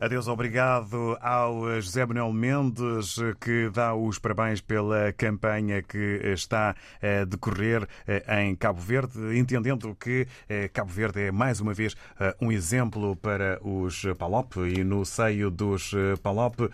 Adeus, 0.00 0.28
obrigado 0.28 1.16
ao 1.18 1.80
José 1.80 2.04
Manuel 2.04 2.30
Mendes, 2.30 3.16
que 3.40 3.70
dá 3.70 3.94
os 3.94 4.18
parabéns 4.18 4.60
pela 4.60 5.12
campanha 5.14 5.82
que 5.82 6.20
está 6.24 6.74
a 7.00 7.24
decorrer 7.24 7.88
em 8.28 8.54
Cabo 8.54 8.80
Verde, 8.80 9.38
entendendo 9.38 9.96
que 9.98 10.26
Cabo 10.74 10.90
Verde 10.90 11.22
é 11.22 11.32
mais 11.32 11.60
uma 11.60 11.72
vez 11.72 11.96
um 12.38 12.52
exemplo 12.52 13.16
para 13.16 13.58
os 13.62 14.04
PALOP 14.18 14.56
e 14.58 14.84
no 14.84 15.06
seio 15.06 15.50
dos 15.50 15.92
PALOP 16.22 16.68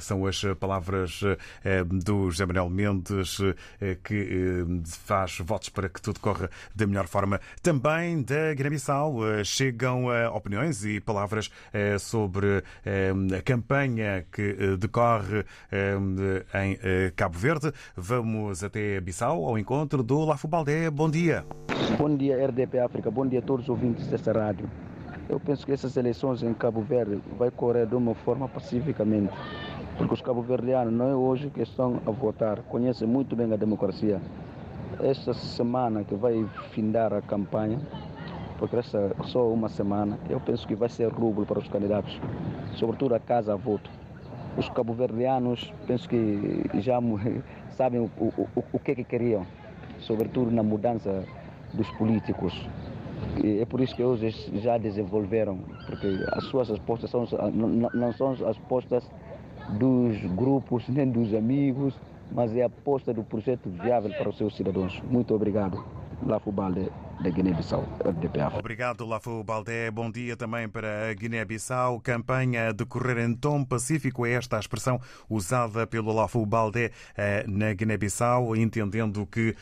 são 0.00 0.26
as 0.26 0.42
palavras 0.60 1.20
do 1.86 2.30
José 2.30 2.44
Manuel 2.44 2.68
Mendes 2.68 3.38
que 4.04 4.66
faz 5.06 5.38
votos 5.38 5.70
para 5.70 5.88
que 5.88 6.02
tudo 6.02 6.20
corra 6.20 6.50
da 6.74 6.86
melhor 6.86 7.06
forma. 7.06 7.40
Também 7.62 8.20
da 8.20 8.52
Guiné-Bissau 8.52 9.20
chegam 9.44 10.06
opiniões 10.34 10.84
e 10.84 11.00
palavras 11.00 11.50
sobre 12.00 12.47
a 12.48 13.42
campanha 13.42 14.24
que 14.32 14.76
decorre 14.76 15.44
em 15.72 17.10
Cabo 17.14 17.38
Verde. 17.38 17.72
Vamos 17.96 18.64
até 18.64 19.00
Bissau 19.00 19.44
ao 19.44 19.58
encontro 19.58 20.02
do 20.02 20.24
Lafo 20.24 20.48
Baldé. 20.48 20.90
Bom 20.90 21.10
dia. 21.10 21.44
Bom 21.98 22.16
dia, 22.16 22.46
RDP 22.46 22.78
África. 22.78 23.10
Bom 23.10 23.26
dia 23.26 23.38
a 23.38 23.42
todos 23.42 23.64
os 23.64 23.68
ouvintes 23.68 24.06
desta 24.06 24.32
rádio. 24.32 24.68
Eu 25.28 25.38
penso 25.38 25.66
que 25.66 25.72
essas 25.72 25.96
eleições 25.96 26.42
em 26.42 26.54
Cabo 26.54 26.80
Verde 26.80 27.20
vai 27.38 27.50
correr 27.50 27.86
de 27.86 27.94
uma 27.94 28.14
forma 28.14 28.48
pacificamente, 28.48 29.30
porque 29.98 30.14
os 30.14 30.22
cabo-verdianos 30.22 30.90
não 30.90 31.10
é 31.10 31.14
hoje 31.14 31.50
que 31.50 31.60
estão 31.60 32.00
a 32.06 32.10
votar, 32.10 32.60
conhecem 32.62 33.06
muito 33.06 33.36
bem 33.36 33.52
a 33.52 33.56
democracia. 33.56 34.22
Esta 35.00 35.34
semana 35.34 36.02
que 36.02 36.14
vai 36.14 36.46
findar 36.72 37.12
a 37.12 37.20
campanha, 37.20 37.78
porque 38.58 38.76
resta 38.76 39.14
só 39.24 39.48
uma 39.48 39.68
semana, 39.68 40.18
eu 40.28 40.40
penso 40.40 40.66
que 40.66 40.74
vai 40.74 40.88
ser 40.88 41.08
rubro 41.12 41.46
para 41.46 41.58
os 41.58 41.68
candidatos, 41.68 42.20
sobretudo 42.74 43.14
a 43.14 43.20
casa 43.20 43.52
a 43.52 43.56
voto. 43.56 43.88
Os 44.56 44.68
cabo-verdianos, 44.70 45.72
penso 45.86 46.08
que 46.08 46.68
já 46.80 46.98
sabem 47.70 48.00
o, 48.00 48.10
o, 48.18 48.64
o 48.72 48.78
que, 48.78 48.90
é 48.90 48.94
que 48.96 49.04
queriam, 49.04 49.46
sobretudo 50.00 50.50
na 50.50 50.62
mudança 50.62 51.24
dos 51.72 51.88
políticos. 51.92 52.52
E 53.42 53.60
é 53.60 53.64
por 53.64 53.80
isso 53.80 53.94
que 53.94 54.02
hoje 54.02 54.30
já 54.60 54.76
desenvolveram, 54.76 55.58
porque 55.86 56.24
as 56.32 56.44
suas 56.44 56.68
respostas 56.68 57.10
são, 57.10 57.26
não, 57.52 57.90
não 57.94 58.12
são 58.12 58.32
as 58.32 58.40
respostas 58.40 59.08
dos 59.78 60.18
grupos 60.34 60.86
nem 60.90 61.08
dos 61.08 61.32
amigos, 61.32 61.94
mas 62.32 62.54
é 62.56 62.62
a 62.62 62.66
aposta 62.66 63.14
do 63.14 63.22
projeto 63.22 63.70
viável 63.70 64.10
para 64.10 64.28
os 64.28 64.36
seus 64.36 64.56
cidadãos. 64.56 65.00
Muito 65.08 65.34
obrigado. 65.34 65.84
Lafubalde 66.26 66.90
da 67.20 67.30
Guiné-Bissau, 67.30 67.84
Obrigado, 68.56 69.04
Lafo 69.04 69.42
Baldé. 69.42 69.90
Bom 69.90 70.10
dia 70.10 70.36
também 70.36 70.68
para 70.68 71.10
a 71.10 71.14
Guiné-Bissau. 71.14 72.00
Campanha 72.00 72.68
a 72.68 72.72
decorrer 72.72 73.18
em 73.18 73.34
tom 73.34 73.64
pacífico 73.64 74.24
é 74.24 74.32
esta 74.32 74.56
a 74.56 74.60
expressão 74.60 75.00
usada 75.28 75.86
pelo 75.86 76.12
Lafo 76.12 76.44
Baldé 76.46 76.92
na 77.46 77.72
Guiné-Bissau, 77.72 78.54
entendendo 78.54 79.26
que, 79.26 79.54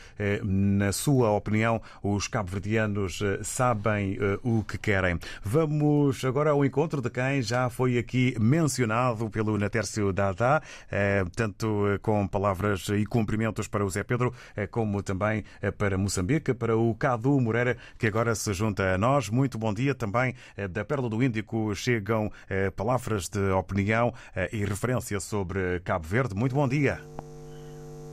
na 0.43 0.91
sua 0.91 1.31
opinião, 1.31 1.81
os 2.03 2.27
cabo-verdianos 2.27 3.23
sabem 3.43 4.17
o 4.43 4.63
que 4.63 4.77
querem. 4.77 5.19
Vamos 5.43 6.23
agora 6.23 6.51
ao 6.51 6.63
encontro 6.63 7.01
de 7.01 7.09
quem 7.09 7.41
já 7.41 7.69
foi 7.69 7.97
aqui 7.97 8.35
mencionado 8.39 9.29
pelo 9.29 9.57
Natércio 9.57 10.13
Dada, 10.13 10.61
tanto 11.35 11.85
com 12.01 12.27
palavras 12.27 12.87
e 12.89 13.05
cumprimentos 13.05 13.67
para 13.67 13.83
o 13.83 13.89
Zé 13.89 14.03
Pedro, 14.03 14.31
como 14.69 15.01
também 15.01 15.43
para 15.77 15.97
Moçambique, 15.97 16.53
para 16.53 16.77
o 16.77 16.93
Cadu 16.93 17.46
Moreira, 17.47 17.77
que 17.97 18.07
agora 18.07 18.35
se 18.35 18.53
junta 18.53 18.93
a 18.93 18.97
nós. 18.97 19.29
Muito 19.29 19.57
bom 19.57 19.73
dia 19.73 19.95
também. 19.95 20.35
Da 20.69 20.83
Pérola 20.83 21.09
do 21.09 21.23
Índico 21.23 21.73
chegam 21.73 22.29
palavras 22.75 23.29
de 23.29 23.39
opinião 23.51 24.13
e 24.51 24.65
referência 24.65 25.19
sobre 25.19 25.79
Cabo 25.79 26.05
Verde. 26.05 26.35
Muito 26.35 26.53
bom 26.53 26.67
dia. 26.67 26.99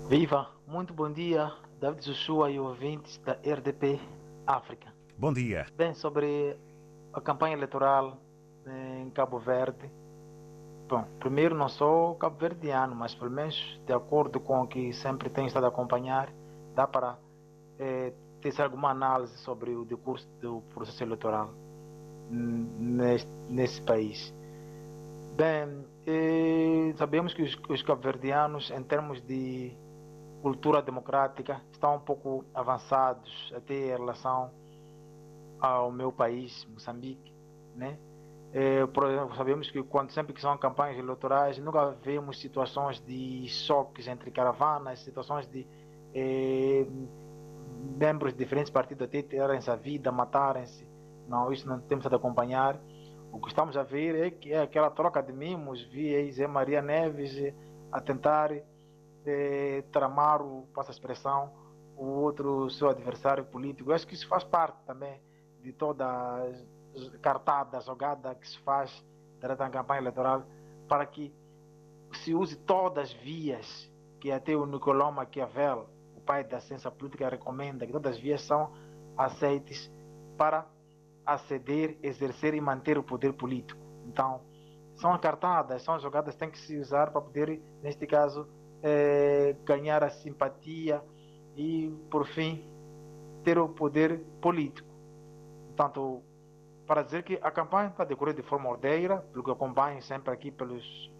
Viva! 0.08 0.54
Muito 0.66 0.94
bom 0.94 1.12
dia, 1.12 1.52
David 1.78 2.04
Joshua 2.04 2.50
e 2.50 2.58
ouvintes 2.58 3.18
da 3.18 3.32
RDP 3.32 4.00
África. 4.46 4.92
Bom 5.16 5.32
dia. 5.32 5.66
Bem, 5.76 5.94
sobre 5.94 6.56
a 7.12 7.20
campanha 7.20 7.54
eleitoral 7.54 8.18
em 8.66 9.10
Cabo 9.10 9.38
Verde. 9.38 9.90
Bom, 10.88 11.04
primeiro 11.20 11.54
não 11.54 11.68
sou 11.68 12.14
cabo-verdiano, 12.16 12.94
mas 12.94 13.14
pelo 13.14 13.30
menos 13.30 13.80
de 13.86 13.92
acordo 13.92 14.40
com 14.40 14.62
o 14.62 14.66
que 14.66 14.92
sempre 14.94 15.30
tenho 15.30 15.46
estado 15.46 15.66
a 15.66 15.68
acompanhar, 15.68 16.32
dá 16.74 16.86
para 16.86 17.18
eh, 17.78 18.12
ter 18.52 18.62
alguma 18.62 18.90
análise 18.90 19.36
sobre 19.38 19.74
o 19.74 19.84
decurso 19.84 20.28
do 20.40 20.60
processo 20.74 21.02
eleitoral 21.02 21.50
neste, 22.30 23.30
nesse 23.48 23.80
país. 23.82 24.34
Bem, 25.36 25.84
eh, 26.06 26.92
sabemos 26.96 27.32
que 27.32 27.42
os, 27.42 27.58
os 27.68 27.82
cabo-verdianos, 27.82 28.70
em 28.70 28.82
termos 28.82 29.20
de 29.22 29.76
cultura 30.42 30.82
democrática, 30.82 31.62
estão 31.72 31.96
um 31.96 32.00
pouco 32.00 32.44
avançados 32.54 33.52
até 33.56 33.74
em 33.74 33.98
relação 33.98 34.50
ao 35.58 35.90
meu 35.90 36.12
país, 36.12 36.66
Moçambique, 36.66 37.32
né? 37.74 37.98
Eh, 38.52 38.86
por 38.86 39.10
exemplo, 39.10 39.34
sabemos 39.34 39.70
que 39.70 39.82
quando 39.82 40.10
sempre 40.10 40.32
que 40.32 40.40
são 40.40 40.56
campanhas 40.58 40.98
eleitorais, 40.98 41.58
nunca 41.58 41.90
vemos 42.02 42.38
situações 42.38 43.00
de 43.00 43.48
choques 43.48 44.06
entre 44.06 44.30
caravanas, 44.30 45.00
situações 45.00 45.48
de 45.48 45.66
eh, 46.14 46.86
membros 47.84 48.32
de 48.32 48.38
diferentes 48.38 48.70
partidos 48.70 49.06
até 49.06 49.22
terem-se 49.22 49.70
a 49.70 49.76
vida, 49.76 50.10
matarem-se. 50.10 50.88
Não, 51.28 51.52
isso 51.52 51.68
não 51.68 51.80
temos 51.80 52.06
de 52.06 52.14
acompanhar. 52.14 52.80
O 53.32 53.40
que 53.40 53.48
estamos 53.48 53.76
a 53.76 53.82
ver 53.82 54.14
é 54.26 54.30
que 54.30 54.52
é 54.52 54.62
aquela 54.62 54.90
troca 54.90 55.22
de 55.22 55.32
mimos, 55.32 55.82
via 55.84 56.30
Zé 56.32 56.46
Maria 56.46 56.80
Neves 56.80 57.54
a 57.90 58.00
tentar 58.00 58.52
eh, 59.26 59.84
tramar, 59.90 60.42
o, 60.42 60.68
passa 60.74 60.90
a 60.90 60.94
expressão, 60.94 61.52
o 61.96 62.06
outro 62.06 62.68
seu 62.70 62.88
adversário 62.88 63.44
político. 63.44 63.90
Eu 63.90 63.94
acho 63.94 64.06
que 64.06 64.14
isso 64.14 64.28
faz 64.28 64.44
parte 64.44 64.78
também 64.84 65.20
de 65.62 65.72
toda 65.72 66.06
a 66.06 66.52
cartada, 67.20 67.80
jogada 67.80 68.34
que 68.34 68.48
se 68.48 68.58
faz 68.60 69.04
durante 69.40 69.62
a 69.62 69.70
campanha 69.70 70.00
eleitoral 70.00 70.44
para 70.88 71.06
que 71.06 71.32
se 72.12 72.34
use 72.34 72.56
todas 72.56 73.10
as 73.10 73.12
vias 73.14 73.90
que 74.20 74.30
até 74.30 74.56
o 74.56 74.64
Nicolau 74.64 75.12
Maquiavel, 75.12 75.88
o 75.93 75.93
pai 76.24 76.44
da 76.44 76.60
ciência 76.60 76.90
política, 76.90 77.28
recomenda, 77.28 77.86
que 77.86 77.92
todas 77.92 78.16
as 78.16 78.20
vias 78.20 78.42
são 78.42 78.72
aceites 79.16 79.90
para 80.36 80.66
aceder, 81.24 81.96
exercer 82.02 82.54
e 82.54 82.60
manter 82.60 82.98
o 82.98 83.02
poder 83.02 83.32
político. 83.32 83.80
Então, 84.06 84.40
são 84.96 85.16
cartadas, 85.18 85.82
são 85.82 85.98
jogadas, 85.98 86.36
tem 86.36 86.50
que 86.50 86.58
se 86.58 86.78
usar 86.78 87.10
para 87.10 87.20
poder, 87.20 87.60
neste 87.82 88.06
caso, 88.06 88.46
eh, 88.82 89.56
ganhar 89.64 90.04
a 90.04 90.10
simpatia 90.10 91.02
e, 91.56 91.92
por 92.10 92.26
fim, 92.26 92.64
ter 93.42 93.58
o 93.58 93.68
poder 93.68 94.20
político. 94.40 94.88
Portanto, 95.68 96.22
para 96.86 97.02
dizer 97.02 97.22
que 97.22 97.38
a 97.42 97.50
campanha 97.50 97.88
está 97.88 98.04
decorrer 98.04 98.34
de 98.34 98.42
forma 98.42 98.68
ordeira, 98.68 99.18
pelo 99.32 99.42
que 99.42 99.50
acompanho 99.50 100.02
sempre 100.02 100.32
aqui 100.32 100.50
pelos 100.50 101.10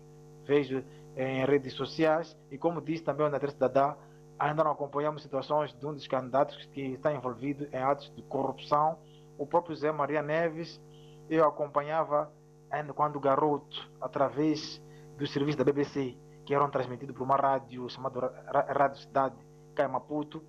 vejo 0.46 0.84
em 1.16 1.44
redes 1.46 1.72
sociais 1.72 2.36
e 2.50 2.58
como 2.58 2.80
disse 2.80 3.02
também 3.02 3.24
o 3.24 3.28
André 3.28 3.50
Dadá, 3.58 3.96
ainda 4.38 4.64
não 4.64 4.72
acompanhamos 4.72 5.22
situações 5.22 5.72
de 5.72 5.86
um 5.86 5.92
dos 5.92 6.06
candidatos 6.06 6.56
que 6.66 6.94
está 6.94 7.12
envolvido 7.12 7.68
em 7.72 7.82
atos 7.82 8.12
de 8.14 8.22
corrupção. 8.22 8.98
O 9.38 9.46
próprio 9.46 9.74
Zé 9.74 9.92
Maria 9.92 10.22
Neves, 10.22 10.80
eu 11.28 11.46
acompanhava 11.46 12.32
ainda 12.70 12.92
quando 12.92 13.18
garoto, 13.20 13.90
através 14.00 14.82
do 15.16 15.26
serviço 15.26 15.58
da 15.58 15.64
BBC, 15.64 16.16
que 16.44 16.54
eram 16.54 16.70
transmitidos 16.70 17.16
por 17.16 17.24
uma 17.24 17.36
rádio 17.36 17.88
chamada 17.88 18.32
Rádio 18.68 19.00
Cidade, 19.00 19.36
cá 19.74 19.84
em 19.84 19.88
Maputo, 19.88 20.42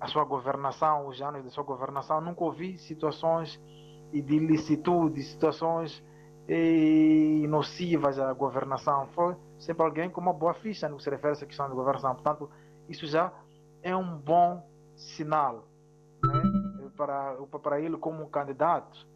a 0.00 0.06
sua 0.06 0.24
governação, 0.24 1.06
os 1.06 1.20
anos 1.20 1.44
da 1.44 1.50
sua 1.50 1.64
governação, 1.64 2.20
nunca 2.20 2.44
ouvi 2.44 2.78
situações 2.78 3.60
de 4.12 4.34
ilicitude, 4.34 5.22
situações 5.22 6.04
e 6.48 7.46
nocivas 7.48 8.18
à 8.18 8.32
governação. 8.32 9.06
Foi 9.14 9.36
sempre 9.58 9.82
alguém 9.84 10.10
com 10.10 10.20
uma 10.20 10.32
boa 10.32 10.54
ficha 10.54 10.88
no 10.88 10.96
que 10.96 11.04
se 11.04 11.10
refere 11.10 11.28
a 11.28 11.32
essa 11.32 11.46
questão 11.46 11.68
de 11.68 11.74
governação. 11.74 12.14
Portanto, 12.14 12.50
isso 12.92 13.06
já 13.06 13.32
é 13.82 13.96
um 13.96 14.16
bom 14.16 14.62
sinal 14.94 15.66
né, 16.22 16.42
para, 16.96 17.34
para 17.62 17.80
ele 17.80 17.96
como 17.96 18.28
candidato. 18.28 19.06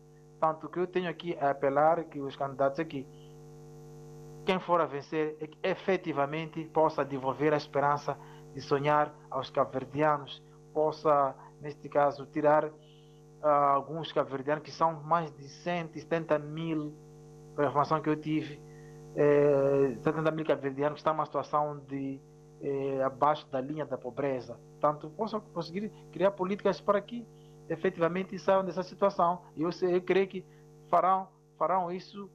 Tanto 0.40 0.68
que 0.68 0.78
eu 0.78 0.86
tenho 0.86 1.08
aqui 1.08 1.36
a 1.40 1.50
apelar 1.50 2.04
que 2.04 2.20
os 2.20 2.34
candidatos 2.36 2.80
aqui, 2.80 3.06
quem 4.44 4.58
for 4.60 4.80
a 4.80 4.86
vencer, 4.86 5.36
é 5.62 5.70
efetivamente 5.70 6.64
possa 6.66 7.04
devolver 7.04 7.52
a 7.52 7.56
esperança 7.56 8.18
de 8.54 8.60
sonhar 8.60 9.14
aos 9.30 9.50
cabo-verdianos, 9.50 10.42
possa, 10.72 11.34
neste 11.60 11.88
caso, 11.88 12.26
tirar 12.26 12.64
uh, 12.64 13.46
alguns 13.46 14.12
cabo-verdianos, 14.12 14.62
que 14.62 14.70
são 14.70 15.02
mais 15.02 15.30
de 15.36 15.48
170 15.48 16.38
mil 16.38 16.94
a 17.56 17.64
informação 17.64 18.00
que 18.02 18.08
eu 18.08 18.16
tive, 18.16 18.60
é, 19.14 19.96
70 20.02 20.30
mil 20.30 20.44
cabo-verdianos 20.44 20.96
que 20.96 21.00
estão 21.00 21.14
numa 21.14 21.24
situação 21.24 21.78
de 21.88 22.20
é, 22.60 23.02
abaixo 23.02 23.46
da 23.48 23.60
linha 23.60 23.84
da 23.84 23.98
pobreza. 23.98 24.58
Portanto, 24.72 25.10
posso 25.16 25.40
conseguir 25.40 25.90
criar 26.12 26.30
políticas 26.32 26.80
para 26.80 27.00
que 27.00 27.26
efetivamente 27.68 28.38
saiam 28.38 28.64
dessa 28.64 28.82
situação. 28.82 29.42
E 29.54 29.62
eu, 29.62 29.70
eu 29.82 30.02
creio 30.02 30.28
que 30.28 30.44
farão, 30.88 31.28
farão 31.58 31.90
isso, 31.90 32.30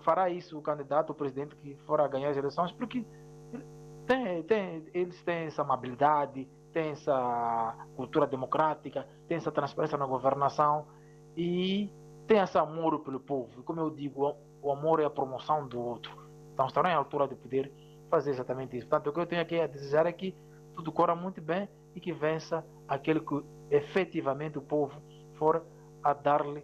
fará 0.00 0.28
isso 0.30 0.58
o 0.58 0.62
candidato, 0.62 1.10
o 1.10 1.14
presidente 1.14 1.56
que 1.56 1.74
for 1.86 2.00
a 2.00 2.08
ganhar 2.08 2.30
as 2.30 2.36
eleições, 2.36 2.72
porque 2.72 3.04
tem, 4.06 4.42
tem, 4.42 4.84
eles 4.92 5.22
têm 5.22 5.46
essa 5.46 5.62
amabilidade, 5.62 6.48
têm 6.72 6.90
essa 6.90 7.76
cultura 7.96 8.26
democrática, 8.26 9.06
têm 9.28 9.36
essa 9.36 9.52
transparência 9.52 9.96
na 9.96 10.06
governação 10.06 10.86
e 11.36 11.90
tem 12.26 12.38
esse 12.38 12.58
amor 12.58 13.00
pelo 13.00 13.20
povo. 13.20 13.62
Como 13.62 13.80
eu 13.80 13.90
digo, 13.90 14.34
o 14.62 14.72
amor 14.72 15.00
é 15.00 15.04
a 15.04 15.10
promoção 15.10 15.66
do 15.66 15.80
outro. 15.80 16.12
Então 16.52 16.66
estarão 16.66 16.90
à 16.90 16.94
altura 16.94 17.26
de 17.26 17.34
poder 17.34 17.72
fazer 18.10 18.30
exatamente 18.30 18.76
isso. 18.76 18.86
Portanto, 18.86 19.08
o 19.08 19.12
que 19.12 19.20
eu 19.20 19.26
tenho 19.26 19.40
aqui 19.40 19.58
a 19.60 19.66
desejar 19.66 20.04
é 20.06 20.12
que 20.12 20.34
tudo 20.74 20.92
corra 20.92 21.14
muito 21.14 21.40
bem 21.40 21.68
e 21.94 22.00
que 22.00 22.12
vença 22.12 22.64
aquele 22.86 23.20
que 23.20 23.42
efetivamente 23.70 24.58
o 24.58 24.62
povo 24.62 25.00
for 25.36 25.64
a 26.02 26.12
dar-lhe 26.12 26.62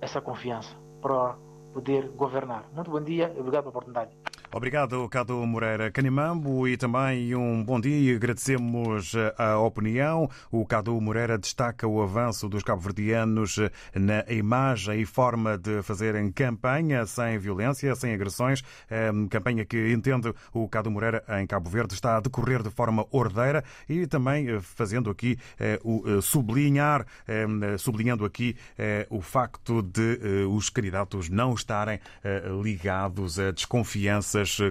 essa 0.00 0.20
confiança 0.20 0.76
para 1.00 1.36
poder 1.72 2.08
governar. 2.10 2.68
Muito 2.72 2.90
bom 2.90 3.00
dia 3.00 3.32
e 3.34 3.40
obrigado 3.40 3.64
pela 3.64 3.70
oportunidade. 3.70 4.16
Obrigado, 4.56 5.08
Cado 5.08 5.44
Moreira 5.44 5.90
Canimambo, 5.90 6.68
e 6.68 6.76
também 6.76 7.34
um 7.34 7.60
bom 7.64 7.80
dia 7.80 8.14
agradecemos 8.14 9.12
a 9.36 9.58
opinião. 9.58 10.30
O 10.48 10.64
Cado 10.64 10.98
Moreira 11.00 11.36
destaca 11.36 11.88
o 11.88 12.00
avanço 12.00 12.48
dos 12.48 12.62
cabo-verdianos 12.62 13.58
na 13.92 14.24
imagem 14.32 15.00
e 15.00 15.04
forma 15.04 15.58
de 15.58 15.82
fazerem 15.82 16.30
campanha 16.30 17.04
sem 17.04 17.36
violência, 17.36 17.96
sem 17.96 18.14
agressões. 18.14 18.62
Campanha 19.28 19.64
que 19.64 19.92
entende 19.92 20.32
o 20.52 20.68
Cado 20.68 20.88
Moreira 20.88 21.24
em 21.40 21.48
Cabo 21.48 21.68
Verde 21.68 21.94
está 21.94 22.18
a 22.18 22.20
decorrer 22.20 22.62
de 22.62 22.70
forma 22.70 23.04
ordeira 23.10 23.64
e 23.88 24.06
também 24.06 24.48
eh, 24.48 24.60
fazendo 24.60 25.10
aqui 25.10 25.36
eh, 25.58 25.80
o 25.82 26.04
eh, 26.06 26.20
sublinhar, 26.20 27.04
sublinhando 27.76 28.24
aqui 28.24 28.56
o 29.10 29.20
facto 29.20 29.82
de 29.82 30.46
os 30.48 30.70
candidatos 30.70 31.28
não 31.28 31.54
estarem 31.54 31.98
ligados 32.62 33.38
a 33.40 33.50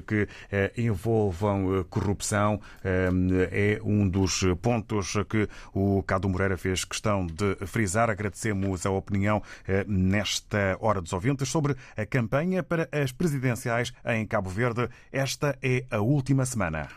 que 0.05 0.27
eh, 0.51 0.71
envolvam 0.77 1.79
eh, 1.79 1.85
corrupção 1.89 2.59
eh, 2.83 3.09
é 3.51 3.81
um 3.83 4.07
dos 4.07 4.43
pontos 4.61 5.13
que 5.29 5.47
o 5.73 6.03
Cado 6.03 6.29
Moreira 6.29 6.57
fez 6.57 6.83
questão 6.85 7.25
de 7.25 7.55
frisar. 7.65 8.09
Agradecemos 8.09 8.85
a 8.85 8.91
opinião 8.91 9.41
nesta 9.87 10.77
hora 10.79 11.01
dos 11.01 11.13
ouvintes 11.13 11.49
sobre 11.49 11.75
a 11.95 12.05
campanha 12.05 12.63
para 12.63 12.87
as 12.91 13.11
presidenciais 13.11 13.93
em 14.05 14.25
Cabo 14.25 14.49
Verde. 14.49 14.89
Esta 15.11 15.57
é 15.61 15.85
a 15.89 15.99
última 15.99 16.45
semana. 16.45 16.87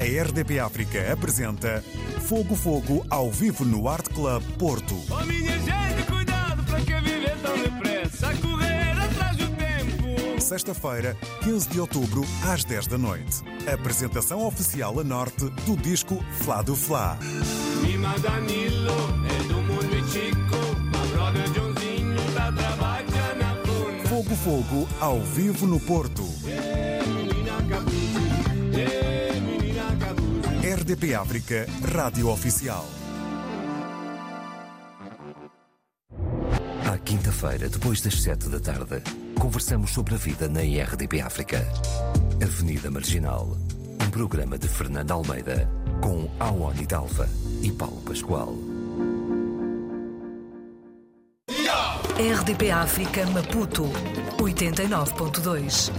A 0.00 0.04
RDP 0.04 0.60
África 0.60 1.12
apresenta 1.12 1.82
Fogo 2.28 2.54
Fogo 2.54 3.04
ao 3.10 3.30
vivo 3.30 3.64
no 3.64 3.88
Art 3.88 4.08
Club 4.12 4.42
Porto. 4.56 4.94
Oh, 5.10 6.27
Sexta-feira, 10.48 11.14
15 11.42 11.68
de 11.68 11.78
outubro, 11.78 12.22
às 12.50 12.64
10 12.64 12.86
da 12.86 12.96
noite. 12.96 13.42
Apresentação 13.70 14.46
oficial 14.46 14.98
a 14.98 15.04
norte 15.04 15.44
do 15.66 15.76
disco 15.76 16.24
Flá 16.38 16.62
do 16.62 16.74
Flá. 16.74 17.18
Fogo 24.08 24.36
Fogo, 24.36 24.88
ao 24.98 25.20
vivo 25.20 25.66
no 25.66 25.78
Porto. 25.78 26.24
RDP 30.64 31.14
África, 31.14 31.66
Rádio 31.94 32.30
Oficial. 32.30 32.97
Quinta-feira, 37.08 37.70
depois 37.70 38.02
das 38.02 38.20
sete 38.20 38.50
da 38.50 38.60
tarde, 38.60 39.02
conversamos 39.40 39.92
sobre 39.92 40.14
a 40.14 40.18
vida 40.18 40.46
na 40.46 40.60
RDP 40.60 41.22
África. 41.22 41.66
Avenida 42.42 42.90
Marginal, 42.90 43.56
um 43.98 44.10
programa 44.10 44.58
de 44.58 44.68
Fernando 44.68 45.12
Almeida, 45.12 45.66
com 46.02 46.30
Awani 46.38 46.86
Dalva 46.86 47.26
e 47.62 47.72
Paulo 47.72 48.02
Pascoal. 48.02 48.54
RDP 52.18 52.70
África 52.72 53.24
Maputo 53.28 53.84
89.2 54.36 55.90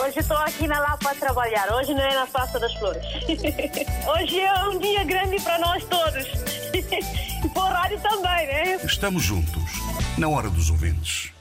Hoje 0.00 0.20
estou 0.20 0.36
aqui 0.38 0.66
na 0.66 0.78
Lapa 0.78 1.10
a 1.10 1.14
trabalhar. 1.14 1.70
Hoje 1.74 1.92
não 1.92 2.00
é 2.00 2.14
na 2.14 2.26
Praça 2.26 2.58
das 2.58 2.72
Flores. 2.76 3.04
Hoje 4.08 4.40
é 4.40 4.68
um 4.68 4.78
dia 4.78 5.04
grande 5.04 5.38
para 5.42 5.58
nós 5.58 5.84
todos. 5.84 6.65
E 6.78 7.48
para 7.48 7.62
o 7.62 7.68
rádio 7.68 8.00
também, 8.00 8.46
né? 8.46 8.80
Estamos 8.84 9.22
juntos, 9.22 9.62
na 10.18 10.28
hora 10.28 10.50
dos 10.50 10.70
ouvintes. 10.70 11.35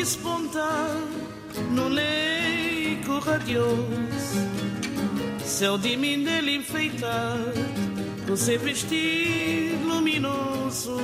Sol 0.00 0.06
despontar 0.06 0.96
no 1.72 1.88
leito 1.88 2.60
bico 3.00 3.18
radioso, 3.18 4.38
céu 5.44 5.76
de 5.76 5.94
mindelo 5.94 6.48
enfeitado, 6.48 7.52
com 8.26 8.34
seu 8.34 8.58
vestido 8.58 9.86
luminoso, 9.86 10.96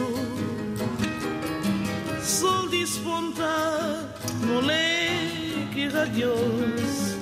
sol 2.22 2.68
desponta 2.68 4.14
no 4.46 4.60
leque 4.60 5.88
radioso, 5.88 7.18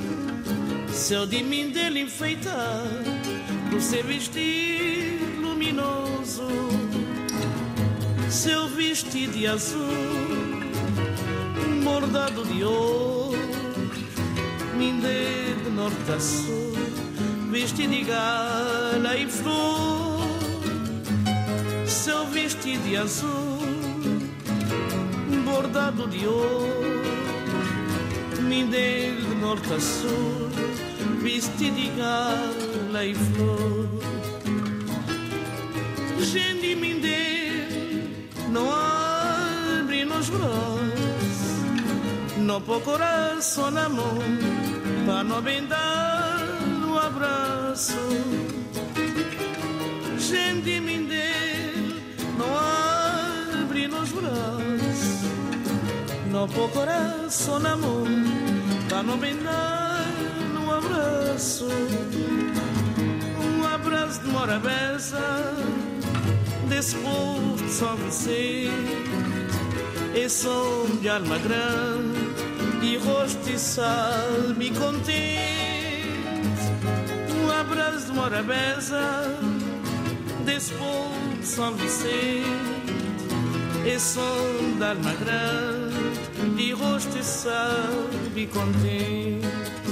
céu 0.92 1.26
de 1.26 1.42
mindelo 1.42 1.98
enfeitado, 1.98 3.10
com 3.70 3.80
seu 3.80 4.04
vestido 4.04 5.40
luminoso, 5.40 6.46
seu 8.30 8.68
vestido 8.68 9.32
de 9.32 9.48
azul 9.48 10.23
bordado 12.04 12.44
de 12.44 12.62
ouro, 12.62 13.38
minde 14.76 15.54
de 15.64 15.70
norte 15.70 16.12
a 16.14 16.20
sul, 16.20 16.74
vestido 17.50 17.94
de 17.94 18.04
gala 18.04 19.16
e 19.16 19.26
flor, 19.26 20.20
seu 21.86 22.26
vestido 22.26 22.82
de 22.84 22.98
azul, 22.98 23.58
bordado 25.46 26.06
de 26.08 26.26
ouro, 26.26 27.02
minde 28.42 29.16
de 29.22 29.34
norte 29.40 29.72
a 29.72 29.80
sul, 29.80 30.50
vestido 31.22 31.74
de 31.74 31.88
gala 31.96 33.04
e 33.06 33.14
flor. 33.14 33.88
Gente 36.20 36.74
minde, 36.74 37.66
não 38.50 38.70
abre 38.70 40.04
nos 40.04 40.28
braços 40.28 40.73
no 42.44 42.60
po 42.60 42.78
coração 42.80 43.70
na 43.70 43.88
mão 43.88 44.18
para 45.06 45.24
não 45.24 45.40
bendar 45.40 46.40
no 46.78 46.98
abraço 46.98 47.96
gente 50.18 50.78
mindel 50.78 51.96
não 52.36 52.50
abre 53.62 53.88
nos 53.88 54.10
braços 54.10 55.22
no 56.30 56.46
po 56.48 56.68
coração 56.68 57.58
na 57.60 57.76
mão 57.76 58.04
para 58.90 59.02
não 59.02 59.16
bendar 59.16 60.04
no 60.52 60.70
abraço 60.70 61.66
um 63.40 63.74
abraço 63.74 64.20
de 64.20 64.28
morabeza 64.28 65.54
desse 66.68 66.94
povo 66.96 67.56
de 67.56 67.70
São 67.70 67.96
Vicente 67.96 69.14
e 70.14 70.28
som 70.28 70.86
de 71.00 71.08
alma 71.08 71.38
grande 71.38 72.13
e 72.94 72.96
rostiçal 72.96 74.54
me 74.56 74.70
contente 74.70 75.18
um 77.36 77.50
abraço 77.50 78.06
de 78.06 78.12
morabeza 78.12 79.36
desse 80.44 80.72
povo 80.74 81.36
de 81.40 81.46
São 81.46 81.74
Vicente 81.74 82.46
e 83.84 83.98
som 83.98 84.76
de 84.78 84.84
alma 84.84 85.12
grande 85.14 86.62
e 86.62 86.72
rostiçal 86.72 88.08
me 88.32 88.46
contente 88.46 89.83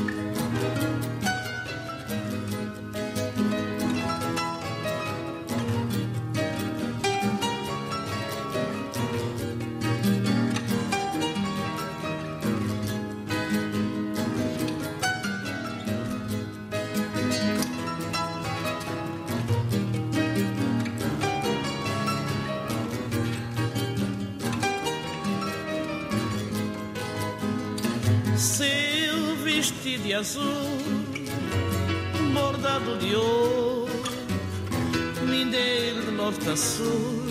lindeiro 35.42 36.02
de 36.02 36.11
norte 36.12 36.48
a 36.50 36.57
sul, 36.57 37.26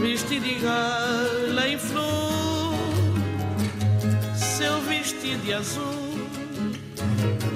vestido 0.00 0.44
de 0.44 0.54
gala 0.60 1.68
em 1.68 1.78
flor, 1.78 2.74
seu 4.34 4.80
vestido 4.80 5.42
de 5.44 5.52
azul, 5.52 6.26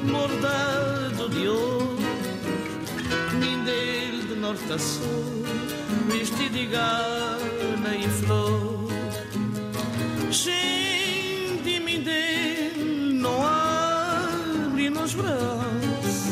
bordado 0.04 1.30
de 1.30 1.48
ouro, 1.48 1.96
lindeiro 3.40 4.28
de 4.28 4.34
norte 4.34 4.70
a 4.70 4.78
sul, 4.78 5.46
vestido 6.08 6.52
de 6.52 6.66
gala 6.66 7.96
em 7.96 8.10
flor. 8.10 8.88
Gente, 10.30 11.80
me 11.80 11.98
dê 11.98 12.72
não 12.76 13.42
abre 13.42 14.90
nos 14.90 15.14
braços, 15.14 16.26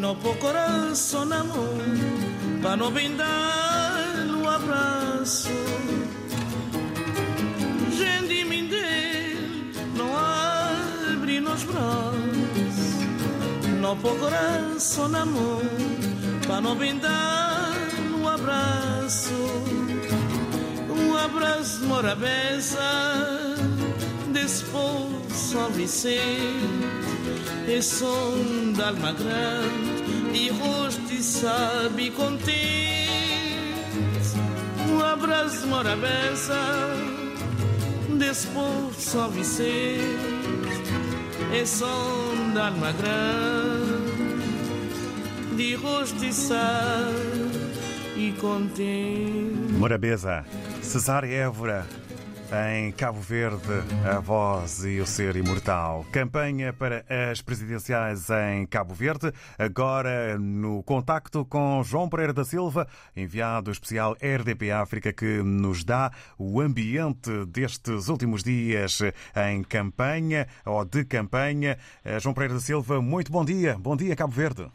não 0.00 0.16
pôr 0.16 0.36
coração 0.38 1.24
na 1.24 1.44
mão, 1.44 2.17
para 2.62 2.76
não 2.76 2.90
bendar 2.90 4.24
no 4.26 4.48
abraço. 4.48 5.48
Gente, 7.96 8.44
dê 8.68 9.36
não 9.94 10.16
abre 10.16 11.40
nos 11.40 11.64
braços, 11.64 12.78
não 13.80 13.96
pôr 13.96 14.18
coração 14.18 15.08
na 15.08 15.24
mão, 15.24 15.62
para 16.46 16.60
não 16.60 16.74
bendar 16.74 17.72
no 18.10 18.28
abraço. 18.28 19.34
Um 20.90 21.16
abraço 21.16 21.80
de 21.80 21.86
morabeza 21.86 22.78
desse 24.32 24.64
povo 24.64 25.22
São 25.30 25.70
Vicente. 25.70 26.98
E 27.68 27.82
som 27.82 28.72
de 28.74 28.82
alma 28.82 29.12
grande. 29.12 29.98
E 30.32 30.50
rosto 30.50 31.07
e 31.18 31.22
sabe 31.22 32.10
contente 32.12 32.54
Um 34.88 35.00
abraço 35.00 35.62
de 35.62 35.66
morabeza 35.66 36.54
Desse 38.16 38.46
povo 38.48 38.94
São 38.94 39.28
Vicente 39.30 40.02
E 41.52 41.66
som 41.66 42.52
de 42.52 42.60
alma 42.60 42.92
grande 42.92 44.08
De 45.56 45.74
rosto 45.74 46.24
e 46.24 46.32
sabe 46.32 47.58
e 48.16 48.32
contente 48.32 49.72
Morabeza, 49.72 50.44
Cesária 50.82 51.32
Évora, 51.32 51.86
em 52.52 52.90
Cabo 52.92 53.20
Verde, 53.20 53.58
a 54.10 54.20
voz 54.20 54.84
e 54.84 55.00
o 55.00 55.06
ser 55.06 55.36
imortal. 55.36 56.04
Campanha 56.12 56.72
para 56.72 57.04
as 57.08 57.42
presidenciais 57.42 58.28
em 58.30 58.66
Cabo 58.66 58.94
Verde, 58.94 59.32
agora 59.58 60.38
no 60.38 60.82
contacto 60.82 61.44
com 61.44 61.82
João 61.82 62.08
Pereira 62.08 62.32
da 62.32 62.44
Silva, 62.44 62.86
enviado 63.16 63.70
especial 63.70 64.16
RDP 64.22 64.70
África, 64.70 65.12
que 65.12 65.42
nos 65.42 65.84
dá 65.84 66.10
o 66.38 66.60
ambiente 66.60 67.44
destes 67.46 68.08
últimos 68.08 68.42
dias 68.42 69.00
em 69.50 69.62
campanha 69.62 70.46
ou 70.64 70.84
de 70.84 71.04
campanha. 71.04 71.76
João 72.20 72.34
Pereira 72.34 72.54
da 72.54 72.60
Silva, 72.60 73.02
muito 73.02 73.30
bom 73.30 73.44
dia. 73.44 73.76
Bom 73.78 73.96
dia, 73.96 74.16
Cabo 74.16 74.32
Verde. 74.32 74.66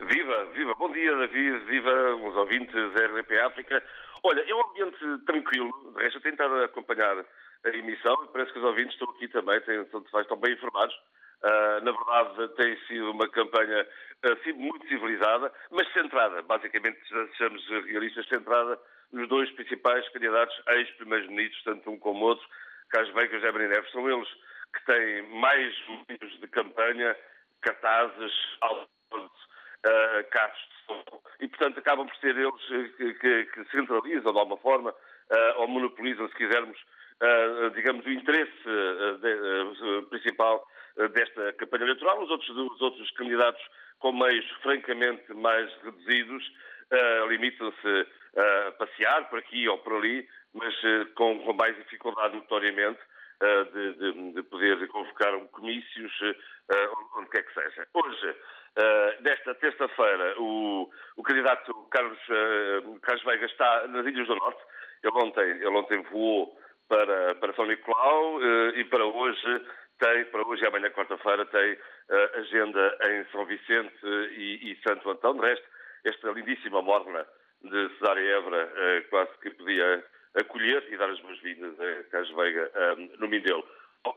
Viva, 0.00 0.46
viva. 0.54 0.74
Bom 0.78 0.92
dia, 0.92 1.16
David. 1.16 1.64
Viva 1.66 2.14
os 2.24 2.36
ouvintes 2.36 2.72
da 2.72 3.06
RDP 3.06 3.38
África. 3.40 3.82
Olha, 4.22 4.40
é 4.40 4.54
um 4.54 4.70
ambiente 4.70 5.24
tranquilo. 5.26 5.92
De 5.94 6.02
resto, 6.02 6.18
eu 6.18 6.22
tenho 6.22 6.34
estado 6.34 6.54
a 6.54 6.64
acompanhar 6.64 7.24
a 7.64 7.68
emissão 7.70 8.16
e 8.24 8.28
parece 8.28 8.52
que 8.52 8.58
os 8.58 8.64
ouvintes 8.64 8.92
estão 8.94 9.10
aqui 9.10 9.28
também, 9.28 9.60
têm, 9.62 9.80
estão 9.80 10.36
bem 10.38 10.54
informados. 10.54 10.94
Uh, 11.42 11.84
na 11.84 11.92
verdade, 11.92 12.54
tem 12.56 12.76
sido 12.86 13.12
uma 13.12 13.28
campanha 13.28 13.86
uh, 14.24 14.54
muito 14.56 14.88
civilizada, 14.88 15.52
mas 15.70 15.92
centrada, 15.92 16.42
basicamente, 16.42 16.98
sejamos 17.36 17.64
realistas, 17.86 18.26
centrada 18.28 18.78
nos 19.12 19.28
dois 19.28 19.50
principais 19.52 20.06
candidatos 20.10 20.60
ex-primeiros-ministros, 20.68 21.62
tanto 21.64 21.90
um 21.90 21.98
como 21.98 22.24
outro, 22.24 22.46
Carlos 22.90 23.14
Beca 23.14 23.36
e 23.36 23.40
José 23.40 23.52
Neves. 23.52 23.92
São 23.92 24.10
eles 24.10 24.28
que 24.74 24.84
têm 24.86 25.22
mais 25.38 25.74
momentos 25.86 26.40
de 26.40 26.48
campanha, 26.48 27.16
cartazes, 27.62 28.32
altos, 28.60 29.47
Uh, 29.86 30.28
carros 30.30 30.58
de 30.88 31.44
e 31.44 31.48
portanto 31.48 31.78
acabam 31.78 32.08
por 32.08 32.16
ser 32.16 32.36
eles 32.36 32.96
que, 32.96 33.14
que, 33.14 33.44
que 33.44 33.64
centralizam 33.70 34.32
de 34.32 34.38
alguma 34.38 34.56
forma 34.56 34.90
uh, 34.90 35.60
ou 35.60 35.68
monopolizam, 35.68 36.28
se 36.28 36.34
quisermos, 36.34 36.76
uh, 37.22 37.70
digamos, 37.70 38.04
o 38.04 38.10
interesse 38.10 38.50
de, 39.20 40.06
principal 40.10 40.66
desta 41.14 41.52
campanha 41.52 41.84
eleitoral. 41.84 42.20
Os 42.20 42.30
outros, 42.30 42.50
os 42.50 42.80
outros 42.80 43.08
candidatos 43.12 43.62
com 44.00 44.12
meios 44.12 44.44
francamente 44.62 45.32
mais 45.34 45.72
reduzidos 45.84 46.52
limitam-se 47.28 48.06
a 48.36 48.72
passear 48.72 49.28
por 49.28 49.38
aqui 49.38 49.68
ou 49.68 49.78
por 49.78 49.92
ali, 49.98 50.26
mas 50.54 50.74
com, 51.14 51.38
com 51.40 51.52
mais 51.52 51.76
dificuldade 51.76 52.34
notoriamente. 52.34 52.98
de, 53.72 53.92
de, 53.94 54.32
de, 54.32 54.42
poder 54.42 54.88
convocar 54.88 55.38
comícios 55.52 56.12
uh, 56.20 57.18
onde 57.18 57.30
quer 57.30 57.44
que 57.44 57.54
seja. 57.54 57.86
Hoje, 57.94 58.34
uh, 58.78 59.22
desta 59.22 59.54
terça-feira, 59.56 60.34
o, 60.38 60.88
o, 61.16 61.22
candidato 61.22 61.74
Carlos, 61.90 62.18
Carlos 63.02 63.24
Veiga 63.24 63.46
está 63.46 63.88
nas 63.88 64.06
Ilhas 64.06 64.26
do 64.26 64.36
Norte. 64.36 64.62
Ele 65.02 65.12
ontem, 65.16 65.42
ele 65.42 65.68
ontem 65.68 66.02
voou 66.10 66.58
para, 66.88 67.34
para 67.36 67.54
São 67.54 67.66
Nicolau 67.66 68.40
e 68.74 68.84
para 68.84 69.04
hoje 69.04 69.62
tem, 69.98 70.24
para 70.26 70.46
hoje 70.46 70.62
e 70.62 70.66
amanhã, 70.66 70.90
quarta-feira, 70.90 71.44
tem 71.46 71.72
uh, 71.72 72.38
agenda 72.38 72.98
em 73.10 73.24
São 73.32 73.44
Vicente 73.44 73.94
e, 74.04 74.70
e, 74.70 74.78
Santo 74.86 75.10
Antão. 75.10 75.34
De 75.34 75.40
resto, 75.40 75.66
esta 76.04 76.30
lindíssima 76.30 76.80
morna 76.80 77.26
de 77.62 77.88
Cesária 77.98 78.36
Évora 78.36 78.66
uh, 78.66 79.08
quase 79.10 79.30
que 79.42 79.50
podia 79.50 80.04
acolher 80.36 80.86
e 80.92 80.96
dar 80.96 81.10
as 81.10 81.18
boas-vindas 81.20 81.74
a 81.80 82.04
Carlos 82.10 82.30
Veiga 82.30 82.70
um, 82.96 83.10
no 83.18 83.28
Mindelo. 83.28 83.64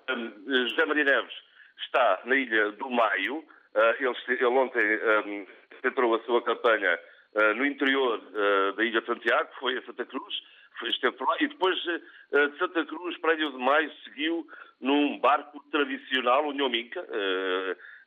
Um, 0.09 0.67
José 0.67 0.85
Maria 0.85 1.03
Neves 1.03 1.33
está 1.79 2.21
na 2.25 2.35
Ilha 2.35 2.71
do 2.73 2.89
Maio. 2.89 3.43
Uh, 3.75 4.03
ele, 4.03 4.15
ele, 4.27 4.45
ontem 4.45 4.99
um, 5.25 5.47
entrou 5.83 6.15
a 6.15 6.19
sua 6.23 6.41
campanha 6.41 6.99
uh, 7.35 7.53
no 7.55 7.65
interior 7.65 8.19
uh, 8.19 8.73
da 8.73 8.83
Ilha 8.83 8.99
de 8.99 9.07
Santiago, 9.07 9.49
foi 9.59 9.77
a 9.77 9.81
Santa 9.83 10.05
Cruz, 10.05 10.43
foi, 10.77 10.89
esteve 10.89 11.15
lá, 11.19 11.35
e 11.39 11.47
depois 11.47 11.77
de 11.77 12.01
Santa 12.57 12.85
Cruz, 12.85 13.15
Ilha 13.23 13.51
de 13.51 13.57
Maio, 13.57 13.91
seguiu 14.03 14.47
num 14.79 15.19
barco 15.19 15.63
tradicional, 15.71 16.47
o 16.47 16.53
Nhominca, 16.53 17.05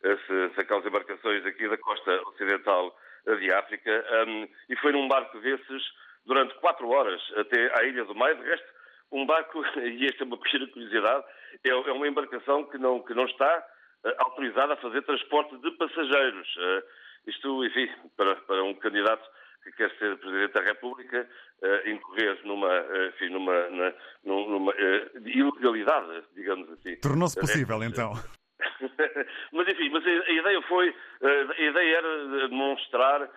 se, 0.02 0.60
aquelas 0.60 0.84
embarcações 0.84 1.46
aqui 1.46 1.68
da 1.68 1.78
costa 1.78 2.20
ocidental 2.28 2.98
de 3.38 3.52
África, 3.52 4.04
um, 4.26 4.48
e 4.68 4.76
foi 4.76 4.92
num 4.92 5.06
barco 5.06 5.38
desses 5.40 5.82
durante 6.26 6.54
quatro 6.56 6.88
horas 6.88 7.20
até 7.36 7.78
à 7.78 7.84
Ilha 7.84 8.04
do 8.04 8.14
Maio. 8.14 8.36
De 8.36 8.44
resto, 8.44 8.66
um 9.12 9.24
barco, 9.24 9.64
e 9.78 10.06
esta 10.06 10.24
é 10.24 10.26
uma 10.26 10.38
pequena 10.38 10.66
curiosidade, 10.66 11.24
é, 11.64 11.70
é 11.70 11.92
uma 11.92 12.08
embarcação 12.08 12.64
que 12.64 12.78
não, 12.78 13.00
que 13.00 13.14
não 13.14 13.24
está 13.24 13.58
uh, 13.58 13.73
autorizada 14.18 14.74
a 14.74 14.76
fazer 14.76 15.02
transporte 15.02 15.56
de 15.58 15.70
passageiros. 15.72 16.56
Uh, 16.56 16.82
isto, 17.26 17.64
enfim, 17.64 17.88
para, 18.16 18.36
para 18.36 18.62
um 18.64 18.74
candidato 18.74 19.24
que 19.64 19.72
quer 19.72 19.90
ser 19.98 20.16
Presidente 20.18 20.52
da 20.52 20.60
República, 20.60 21.26
uh, 21.62 21.88
incorrer 21.88 22.38
numa, 22.44 22.68
uh, 22.68 23.06
enfim, 23.08 23.30
numa, 23.30 23.70
na, 23.70 23.92
numa 24.22 24.72
uh, 24.72 25.28
ilegalidade, 25.28 26.22
digamos 26.34 26.70
assim. 26.70 26.96
Tornou-se 26.96 27.40
possível, 27.40 27.82
então. 27.82 28.12
mas 29.52 29.68
enfim, 29.68 29.88
mas 29.90 30.06
a, 30.06 30.10
a, 30.10 30.32
ideia 30.32 30.62
foi, 30.62 30.94
a 31.22 31.62
ideia 31.62 31.96
era 31.96 32.48
demonstrar 32.48 33.28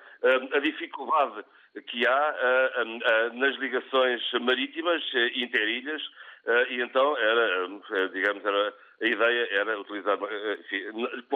a 0.53 0.59
dificuldade 0.59 1.43
que 1.87 2.07
há 2.07 2.35
nas 3.33 3.55
ligações 3.57 4.21
marítimas 4.41 5.03
interilhas 5.35 6.01
e 6.69 6.81
então 6.81 7.17
era, 7.17 7.67
digamos, 8.13 8.45
era, 8.45 8.73
a 9.01 9.05
ideia 9.05 9.47
era 9.59 9.79
utilizar, 9.79 10.17
enfim, 10.59 10.83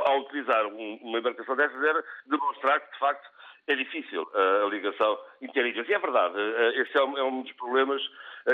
ao 0.05 0.19
utilizar 0.21 0.65
uma 0.67 1.19
embarcação 1.19 1.55
dessas 1.55 1.83
era 1.83 2.03
demonstrar 2.25 2.79
que 2.79 2.91
de 2.93 2.99
facto 2.99 3.29
é 3.67 3.75
difícil 3.75 4.27
a 4.33 4.67
ligação 4.67 5.19
interilhas. 5.41 5.87
E 5.87 5.93
é 5.93 5.99
verdade, 5.99 6.35
esse 6.75 6.97
é 6.97 7.03
um, 7.03 7.17
é 7.17 7.23
um 7.23 7.43
dos 7.43 7.51
problemas 7.53 8.01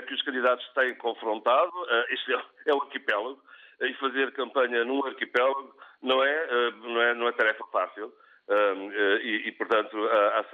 que 0.05 0.13
os 0.13 0.21
candidatos 0.23 0.67
têm 0.73 0.95
confrontado. 0.95 1.71
Este 2.09 2.33
é, 2.33 2.41
é 2.65 2.73
o 2.73 2.81
arquipélago 2.81 3.41
e 3.79 3.93
fazer 3.93 4.33
campanha 4.33 4.83
num 4.83 5.05
arquipélago 5.05 5.73
não 6.01 6.21
é, 6.21 6.71
não 6.71 7.01
é, 7.01 7.13
não 7.13 7.27
é 7.29 7.31
tarefa 7.31 7.63
fácil. 7.71 8.11
Eh, 8.49 9.19
e, 9.23 9.47
e, 9.49 9.51
portanto, 9.53 9.97
há, 10.07 10.45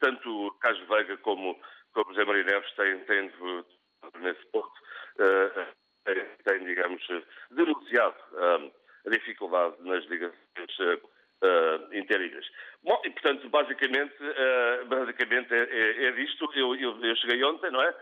tanto 0.00 0.56
Carlos 0.60 0.88
Veiga 0.88 1.16
como, 1.18 1.60
como 1.92 2.10
José 2.12 2.24
Maria 2.24 2.44
Neves 2.44 2.72
têm, 2.74 2.98
têm 3.00 3.30
nesse 4.20 4.46
ponto, 4.46 4.72
têm, 6.04 6.64
digamos, 6.64 7.02
denunciado 7.50 8.16
a 9.06 9.10
dificuldade 9.10 9.76
nas 9.80 10.04
ligações 10.06 10.78
uh, 11.42 11.94
interilhas. 11.94 12.46
Bom, 12.84 13.00
e 13.04 13.10
portanto, 13.10 13.48
basicamente, 13.48 14.14
basicamente 14.88 15.52
é, 15.52 15.62
é, 15.62 16.04
é 16.06 16.12
disto. 16.12 16.50
Eu, 16.54 16.74
eu, 16.76 17.04
eu, 17.04 17.16
cheguei 17.16 17.42
ontem, 17.44 17.70
não 17.70 17.82
é? 17.82 17.94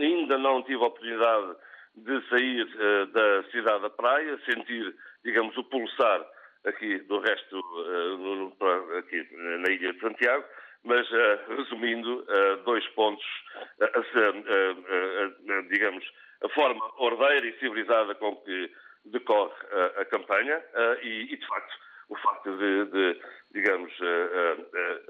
Ainda 0.00 0.38
não 0.38 0.62
tive 0.62 0.82
a 0.82 0.86
oportunidade 0.86 1.56
de 1.96 2.28
sair 2.28 2.66
da 3.12 3.44
cidade 3.50 3.82
da 3.82 3.90
praia, 3.90 4.38
sentir, 4.44 4.94
digamos, 5.24 5.56
o 5.56 5.64
pulsar 5.64 6.26
aqui 6.64 6.98
do 7.00 7.20
resto, 7.20 7.58
aqui 8.98 9.26
na 9.36 9.70
Ilha 9.70 9.92
de 9.92 10.00
Santiago, 10.00 10.44
mas, 10.84 11.10
uh, 11.10 11.56
resumindo, 11.56 12.26
dois 12.64 12.86
pontos, 12.88 13.24
digamos, 15.70 16.04
a 16.42 16.48
forma 16.50 16.84
ordeira 16.98 17.46
e 17.46 17.58
civilizada 17.58 18.14
com 18.16 18.36
que 18.36 18.70
decorre 19.06 19.54
a 19.98 20.04
campanha 20.04 20.62
e, 21.02 21.36
de 21.36 21.46
facto, 21.46 21.74
o 22.08 22.16
facto 22.16 22.56
de, 22.56 22.84
de 22.86 23.20
digamos, 23.52 23.92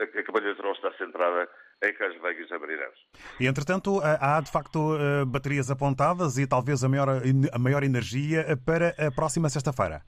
a 0.01 0.07
campanha 0.23 0.47
eleitoral 0.47 0.73
estar 0.73 0.93
centrada 0.95 1.49
em 1.83 1.93
Carlos 1.95 2.21
Vegas 2.23 2.51
e 2.51 2.59
Marineves. 2.59 2.99
E, 3.41 3.47
entretanto, 3.47 4.01
há 4.03 4.41
de 4.41 4.51
facto 4.51 4.97
baterias 5.27 5.71
apontadas 5.71 6.39
e 6.39 6.47
talvez 6.47 6.85
a 6.85 6.89
maior, 6.89 7.09
a 7.53 7.59
maior 7.59 7.83
energia 7.83 8.45
para 8.65 8.95
a 8.99 9.11
próxima 9.11 9.49
sexta-feira. 9.49 10.03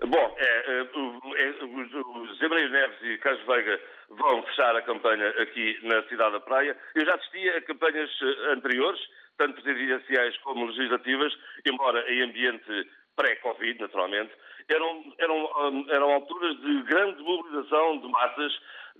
Bom, 0.00 0.34
é, 0.36 0.51
é, 0.82 1.64
os 1.64 2.40
Maria 2.48 2.68
Neves 2.68 2.98
e 3.02 3.18
Carlos 3.18 3.44
Veiga 3.46 3.80
vão 4.10 4.42
fechar 4.44 4.76
a 4.76 4.82
campanha 4.82 5.28
aqui 5.40 5.78
na 5.82 6.02
cidade 6.04 6.32
da 6.32 6.40
Praia. 6.40 6.76
Eu 6.94 7.04
já 7.04 7.14
assisti 7.14 7.48
a 7.50 7.62
campanhas 7.62 8.10
anteriores, 8.50 9.00
tanto 9.38 9.62
presidenciais 9.62 10.36
como 10.38 10.66
legislativas, 10.66 11.32
embora 11.66 12.04
em 12.12 12.22
ambiente 12.22 12.88
pré-Covid, 13.16 13.80
naturalmente, 13.80 14.32
eram, 14.68 15.14
eram, 15.18 15.50
hum, 15.70 15.86
eram 15.88 16.12
alturas 16.12 16.56
de 16.60 16.82
grande 16.84 17.22
mobilização 17.22 17.98
de 17.98 18.08
massas, 18.08 18.52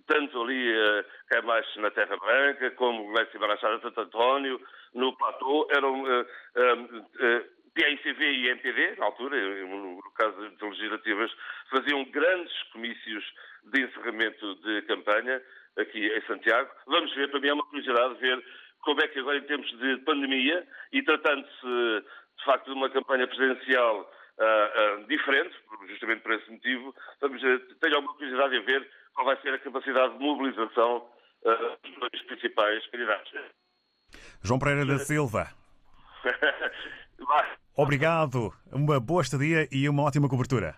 tanto 0.06 0.42
ali, 0.42 0.72
uh, 0.72 1.04
cá 1.28 1.42
mais 1.42 1.66
na 1.76 1.90
Terra 1.90 2.16
Branca, 2.16 2.70
como 2.72 3.12
na 3.12 3.56
Chara 3.56 3.76
de 3.76 3.82
Santo 3.82 4.00
António, 4.00 4.60
no 4.94 5.16
Platô, 5.16 5.68
eram 5.70 6.02
uh, 6.02 6.22
uh 6.22 7.61
PICV 7.74 8.24
e 8.24 8.48
MPD, 8.50 8.96
na 8.98 9.06
altura, 9.06 9.36
no 9.66 10.02
caso 10.14 10.50
de 10.50 10.64
legislativas, 10.64 11.30
faziam 11.70 12.04
grandes 12.06 12.52
comícios 12.72 13.24
de 13.64 13.82
encerramento 13.82 14.54
de 14.56 14.82
campanha 14.82 15.42
aqui 15.78 16.06
em 16.06 16.26
Santiago. 16.26 16.70
Vamos 16.86 17.14
ver, 17.14 17.30
para 17.30 17.40
mim 17.40 17.48
é 17.48 17.54
uma 17.54 17.66
curiosidade 17.66 18.14
ver 18.20 18.44
como 18.80 19.00
é 19.00 19.08
que 19.08 19.18
agora 19.18 19.38
em 19.38 19.42
tempos 19.42 19.70
de 19.78 19.96
pandemia 19.98 20.66
e 20.92 21.02
tratando-se 21.02 22.04
de 22.38 22.44
facto 22.44 22.66
de 22.66 22.72
uma 22.72 22.90
campanha 22.90 23.26
presidencial 23.26 24.00
uh, 24.00 25.00
uh, 25.00 25.06
diferente, 25.06 25.54
justamente 25.88 26.22
por 26.22 26.32
esse 26.32 26.50
motivo. 26.50 26.94
Vamos, 27.20 27.40
tenho 27.40 27.96
alguma 27.96 28.14
curiosidade 28.14 28.56
em 28.56 28.64
ver 28.64 28.90
qual 29.14 29.26
vai 29.26 29.40
ser 29.40 29.54
a 29.54 29.58
capacidade 29.58 30.18
de 30.18 30.24
mobilização 30.24 31.08
uh, 31.42 31.88
dos 31.88 31.94
dois 31.98 32.22
principais 32.26 32.86
candidatos. 32.88 33.32
João 34.42 34.58
Pereira 34.58 34.84
da 34.84 34.98
Silva. 34.98 35.48
Obrigado, 37.74 38.52
uma 38.70 39.00
boa 39.00 39.22
estadia 39.22 39.66
e 39.72 39.88
uma 39.88 40.02
ótima 40.02 40.28
cobertura. 40.28 40.76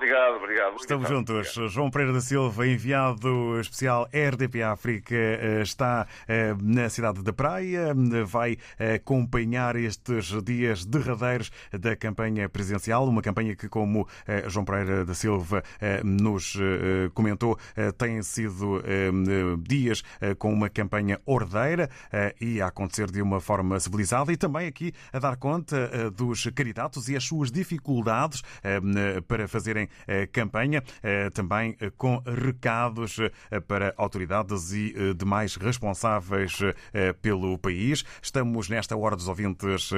Obrigado, 0.00 0.36
obrigado. 0.36 0.76
Estamos 0.76 1.08
juntos. 1.10 1.50
Obrigado. 1.50 1.68
João 1.68 1.90
Pereira 1.90 2.14
da 2.14 2.22
Silva, 2.22 2.66
enviado 2.66 3.60
especial 3.60 4.08
RDP 4.10 4.62
África, 4.62 5.14
eh, 5.14 5.60
está 5.60 6.06
eh, 6.26 6.54
na 6.58 6.88
cidade 6.88 7.22
da 7.22 7.34
Praia, 7.34 7.94
vai 8.24 8.56
acompanhar 8.96 9.76
estes 9.76 10.42
dias 10.42 10.86
derradeiros 10.86 11.50
da 11.70 11.94
campanha 11.96 12.48
presidencial, 12.48 13.06
uma 13.06 13.20
campanha 13.20 13.54
que, 13.54 13.68
como 13.68 14.08
eh, 14.26 14.44
João 14.48 14.64
Pereira 14.64 15.04
da 15.04 15.12
Silva 15.12 15.62
nos 16.02 16.56
comentou, 17.12 17.58
tem 17.98 18.22
sido 18.22 18.82
dias 19.58 20.02
com 20.38 20.50
uma 20.52 20.70
campanha 20.70 21.20
ordeira 21.26 21.90
e 22.40 22.62
a 22.62 22.68
acontecer 22.68 23.10
de 23.10 23.20
uma 23.20 23.40
forma 23.40 23.78
civilizada 23.78 24.32
e 24.32 24.36
também 24.36 24.66
aqui 24.66 24.94
a 25.12 25.18
dar 25.18 25.36
conta 25.36 26.10
dos 26.10 26.48
candidatos 26.54 27.08
e 27.08 27.16
as 27.16 27.24
suas 27.24 27.50
dificuldades 27.50 28.42
para 29.28 29.46
fazerem 29.46 29.89
campanha, 30.32 30.82
eh, 31.02 31.30
também 31.30 31.76
eh, 31.80 31.90
com 31.96 32.22
recados 32.24 33.18
eh, 33.18 33.60
para 33.60 33.94
autoridades 33.96 34.72
e 34.72 35.14
demais 35.14 35.56
responsáveis 35.56 36.58
pelo 37.20 37.56
país. 37.58 38.04
Estamos 38.22 38.68
nesta 38.68 38.96
hora 38.96 39.16
dos 39.16 39.28
ouvintes 39.28 39.90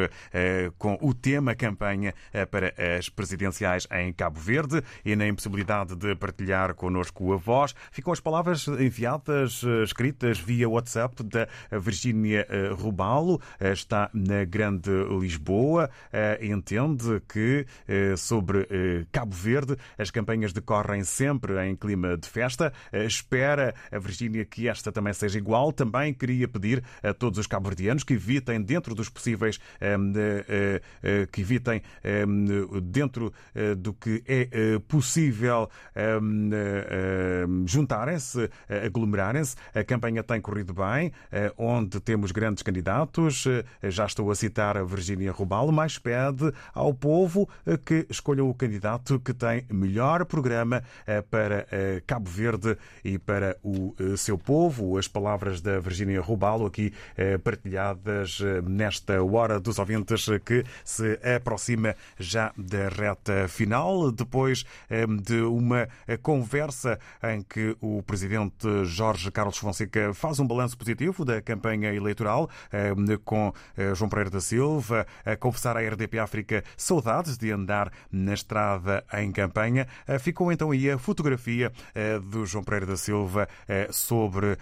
com 0.79 0.99
o 1.01 1.15
tema 1.15 1.55
campanha 1.55 2.15
para 2.51 2.75
as 2.99 3.09
presidenciais 3.09 3.87
em 3.91 4.13
Cabo 4.13 4.39
Verde 4.39 4.83
e 5.05 5.15
na 5.17 5.27
impossibilidade 5.27 5.95
de 5.97 6.15
partilhar 6.15 6.75
connosco 6.75 7.33
a 7.33 7.37
voz. 7.37 7.75
Ficam 7.91 8.13
as 8.13 8.21
palavras 8.21 8.67
enviadas, 8.69 9.63
escritas 9.85 10.39
via 10.39 10.69
WhatsApp 10.69 11.23
da 11.23 11.49
Virgínia 11.79 12.47
Rubalo, 12.77 13.41
está 13.61 14.11
na 14.13 14.45
Grande 14.45 14.91
Lisboa, 15.21 15.91
entende 16.41 17.23
que 17.29 17.67
sobre 18.17 18.67
Cabo 19.11 19.35
Verde 19.35 19.77
As 19.99 20.11
campanhas 20.11 20.53
decorrem 20.53 21.05
sempre 21.05 21.59
em 21.67 21.77
clima 21.77 22.17
de 22.17 22.29
festa. 22.29 22.73
Espera 22.93 23.75
a 23.91 23.99
Virgínia 23.99 24.45
que 24.45 24.69
esta 24.69 24.93
também 24.93 25.13
seja 25.13 25.39
igual. 25.39 25.73
Também 25.73 26.13
queria 26.13 26.49
pedir 26.49 26.83
a 27.03 27.13
todos 27.13 27.39
os 27.39 27.47
cabo-verdianos 27.47 28.05
que 28.05 28.15
evitem, 28.15 28.61
dentro 28.61 28.95
dos 28.95 29.09
possíveis, 29.09 29.59
que 31.31 31.41
evitem, 31.41 31.83
dentro 32.83 33.33
do 33.77 33.93
que 33.93 34.23
é 34.27 34.79
possível, 34.89 35.69
juntarem-se, 37.67 38.51
aglomerarem-se. 38.85 39.57
A 39.75 39.85
campanha 39.85 40.23
tem 40.23 40.41
corrido 40.41 40.75
bem, 40.75 41.13
onde 41.57 42.01
temos 42.01 42.33
grandes 42.33 42.63
candidatos. 42.63 43.45
Já 43.83 44.07
estou 44.07 44.31
a 44.31 44.35
citar 44.35 44.77
a 44.77 44.85
Virgínia 44.85 45.33
Rubalo, 45.33 45.73
mas 45.73 45.99
pede 45.99 46.53
ao 46.75 46.93
povo 46.93 47.49
que 47.85 48.07
escolha 48.11 48.45
o 48.45 48.55
candidato 48.55 49.19
que 49.21 49.33
tem 49.33 49.65
melhor 49.73 50.25
programa 50.25 50.83
para 51.31 51.67
Cabo 52.07 52.29
Verde 52.29 52.77
e 53.05 53.19
para 53.19 53.57
o 53.63 53.95
seu 54.17 54.37
povo. 54.37 54.99
As 54.99 55.09
palavras 55.09 55.61
da 55.61 55.79
Virgínia 55.81 56.21
Rubalo 56.21 56.67
aqui 56.67 56.93
partilhadas 57.43 58.39
nesta 58.65 59.23
hora 59.23 59.59
dos 59.59 59.79
ouvintes 59.79 60.27
que 60.45 60.65
se 60.85 61.19
aproxima 61.37 61.95
já 62.19 62.53
da 62.57 62.89
reta 62.89 63.49
final, 63.49 64.11
depois 64.11 64.65
de 65.23 65.41
uma 65.43 65.89
conversa 66.23 66.99
em 67.23 67.43
que 67.43 67.77
o 67.81 68.03
presidente 68.03 68.85
Jorge 68.85 69.31
Carlos 69.31 69.59
Fonseca 69.59 70.13
faz 70.15 70.39
um 70.39 70.47
balanço 70.47 70.77
positivo 70.77 71.25
da 71.25 71.41
campanha 71.41 71.93
eleitoral 71.93 72.49
com 73.25 73.53
João 73.95 74.09
Pereira 74.09 74.31
da 74.31 74.41
Silva 74.41 75.07
a 75.25 75.37
confessar 75.37 75.77
à 75.77 75.81
RDP 75.81 76.19
África 76.19 76.65
saudades 76.77 77.37
de 77.37 77.51
andar 77.51 77.93
na 78.11 78.35
estrada 78.35 79.05
em 79.15 79.31
campanha. 79.53 79.87
Ficou 80.19 80.51
então 80.51 80.71
aí 80.71 80.91
a 80.91 80.99
fotografia 80.99 81.71
do 82.31 82.47
João 82.47 82.65
Pereira 82.65 82.87
da 82.87 82.97
Silva 82.97 83.47
sobre 83.91 84.57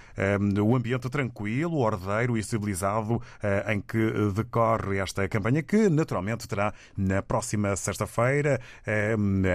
o 0.60 0.74
ambiente 0.74 1.08
tranquilo, 1.08 1.78
ordeiro 1.78 2.36
e 2.36 2.42
civilizado 2.42 3.22
em 3.68 3.80
que 3.80 4.32
decorre 4.34 4.98
esta 4.98 5.28
campanha, 5.28 5.62
que 5.62 5.88
naturalmente 5.88 6.48
terá 6.48 6.74
na 6.96 7.22
próxima 7.22 7.76
sexta-feira, 7.76 8.60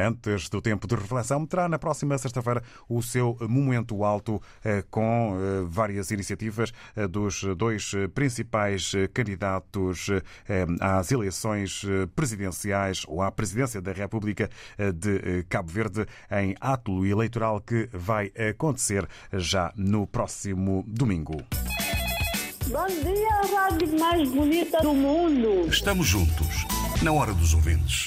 antes 0.08 0.50
do 0.50 0.62
tempo 0.62 0.88
de 0.88 0.96
reflexão, 0.96 1.46
terá 1.46 1.68
na 1.68 1.78
próxima 1.78 2.18
sexta-feira 2.18 2.64
o 2.88 3.04
seu 3.04 3.38
momento 3.42 4.04
alto 4.04 4.42
com 4.90 5.66
várias 5.68 6.12
iniciativas 6.12 6.72
dos 7.10 7.44
dois 7.58 7.92
principais 8.14 8.94
candidatos 9.14 10.10
às 10.80 11.12
eleições 11.12 11.84
presidenciais 12.16 13.04
ou 13.08 13.22
à 13.22 13.32
presidência 13.32 13.82
da 13.82 13.92
República 13.92 14.50
de 14.94 15.25
Cabo 15.50 15.72
Verde 15.72 16.06
em 16.32 16.56
ato 16.60 17.06
eleitoral 17.06 17.62
que 17.62 17.90
vai 17.92 18.32
acontecer 18.50 19.08
já 19.34 19.72
no 19.76 20.06
próximo 20.08 20.84
domingo. 20.88 21.38
Bom 22.68 22.88
dia, 22.88 23.30
a 23.30 23.62
rádio 23.62 24.00
mais 24.00 24.28
bonita 24.30 24.80
do 24.82 24.94
mundo. 24.94 25.68
Estamos 25.70 26.08
juntos, 26.08 26.66
na 27.04 27.12
hora 27.12 27.34
dos 27.34 27.54
ouvintes. 27.54 28.04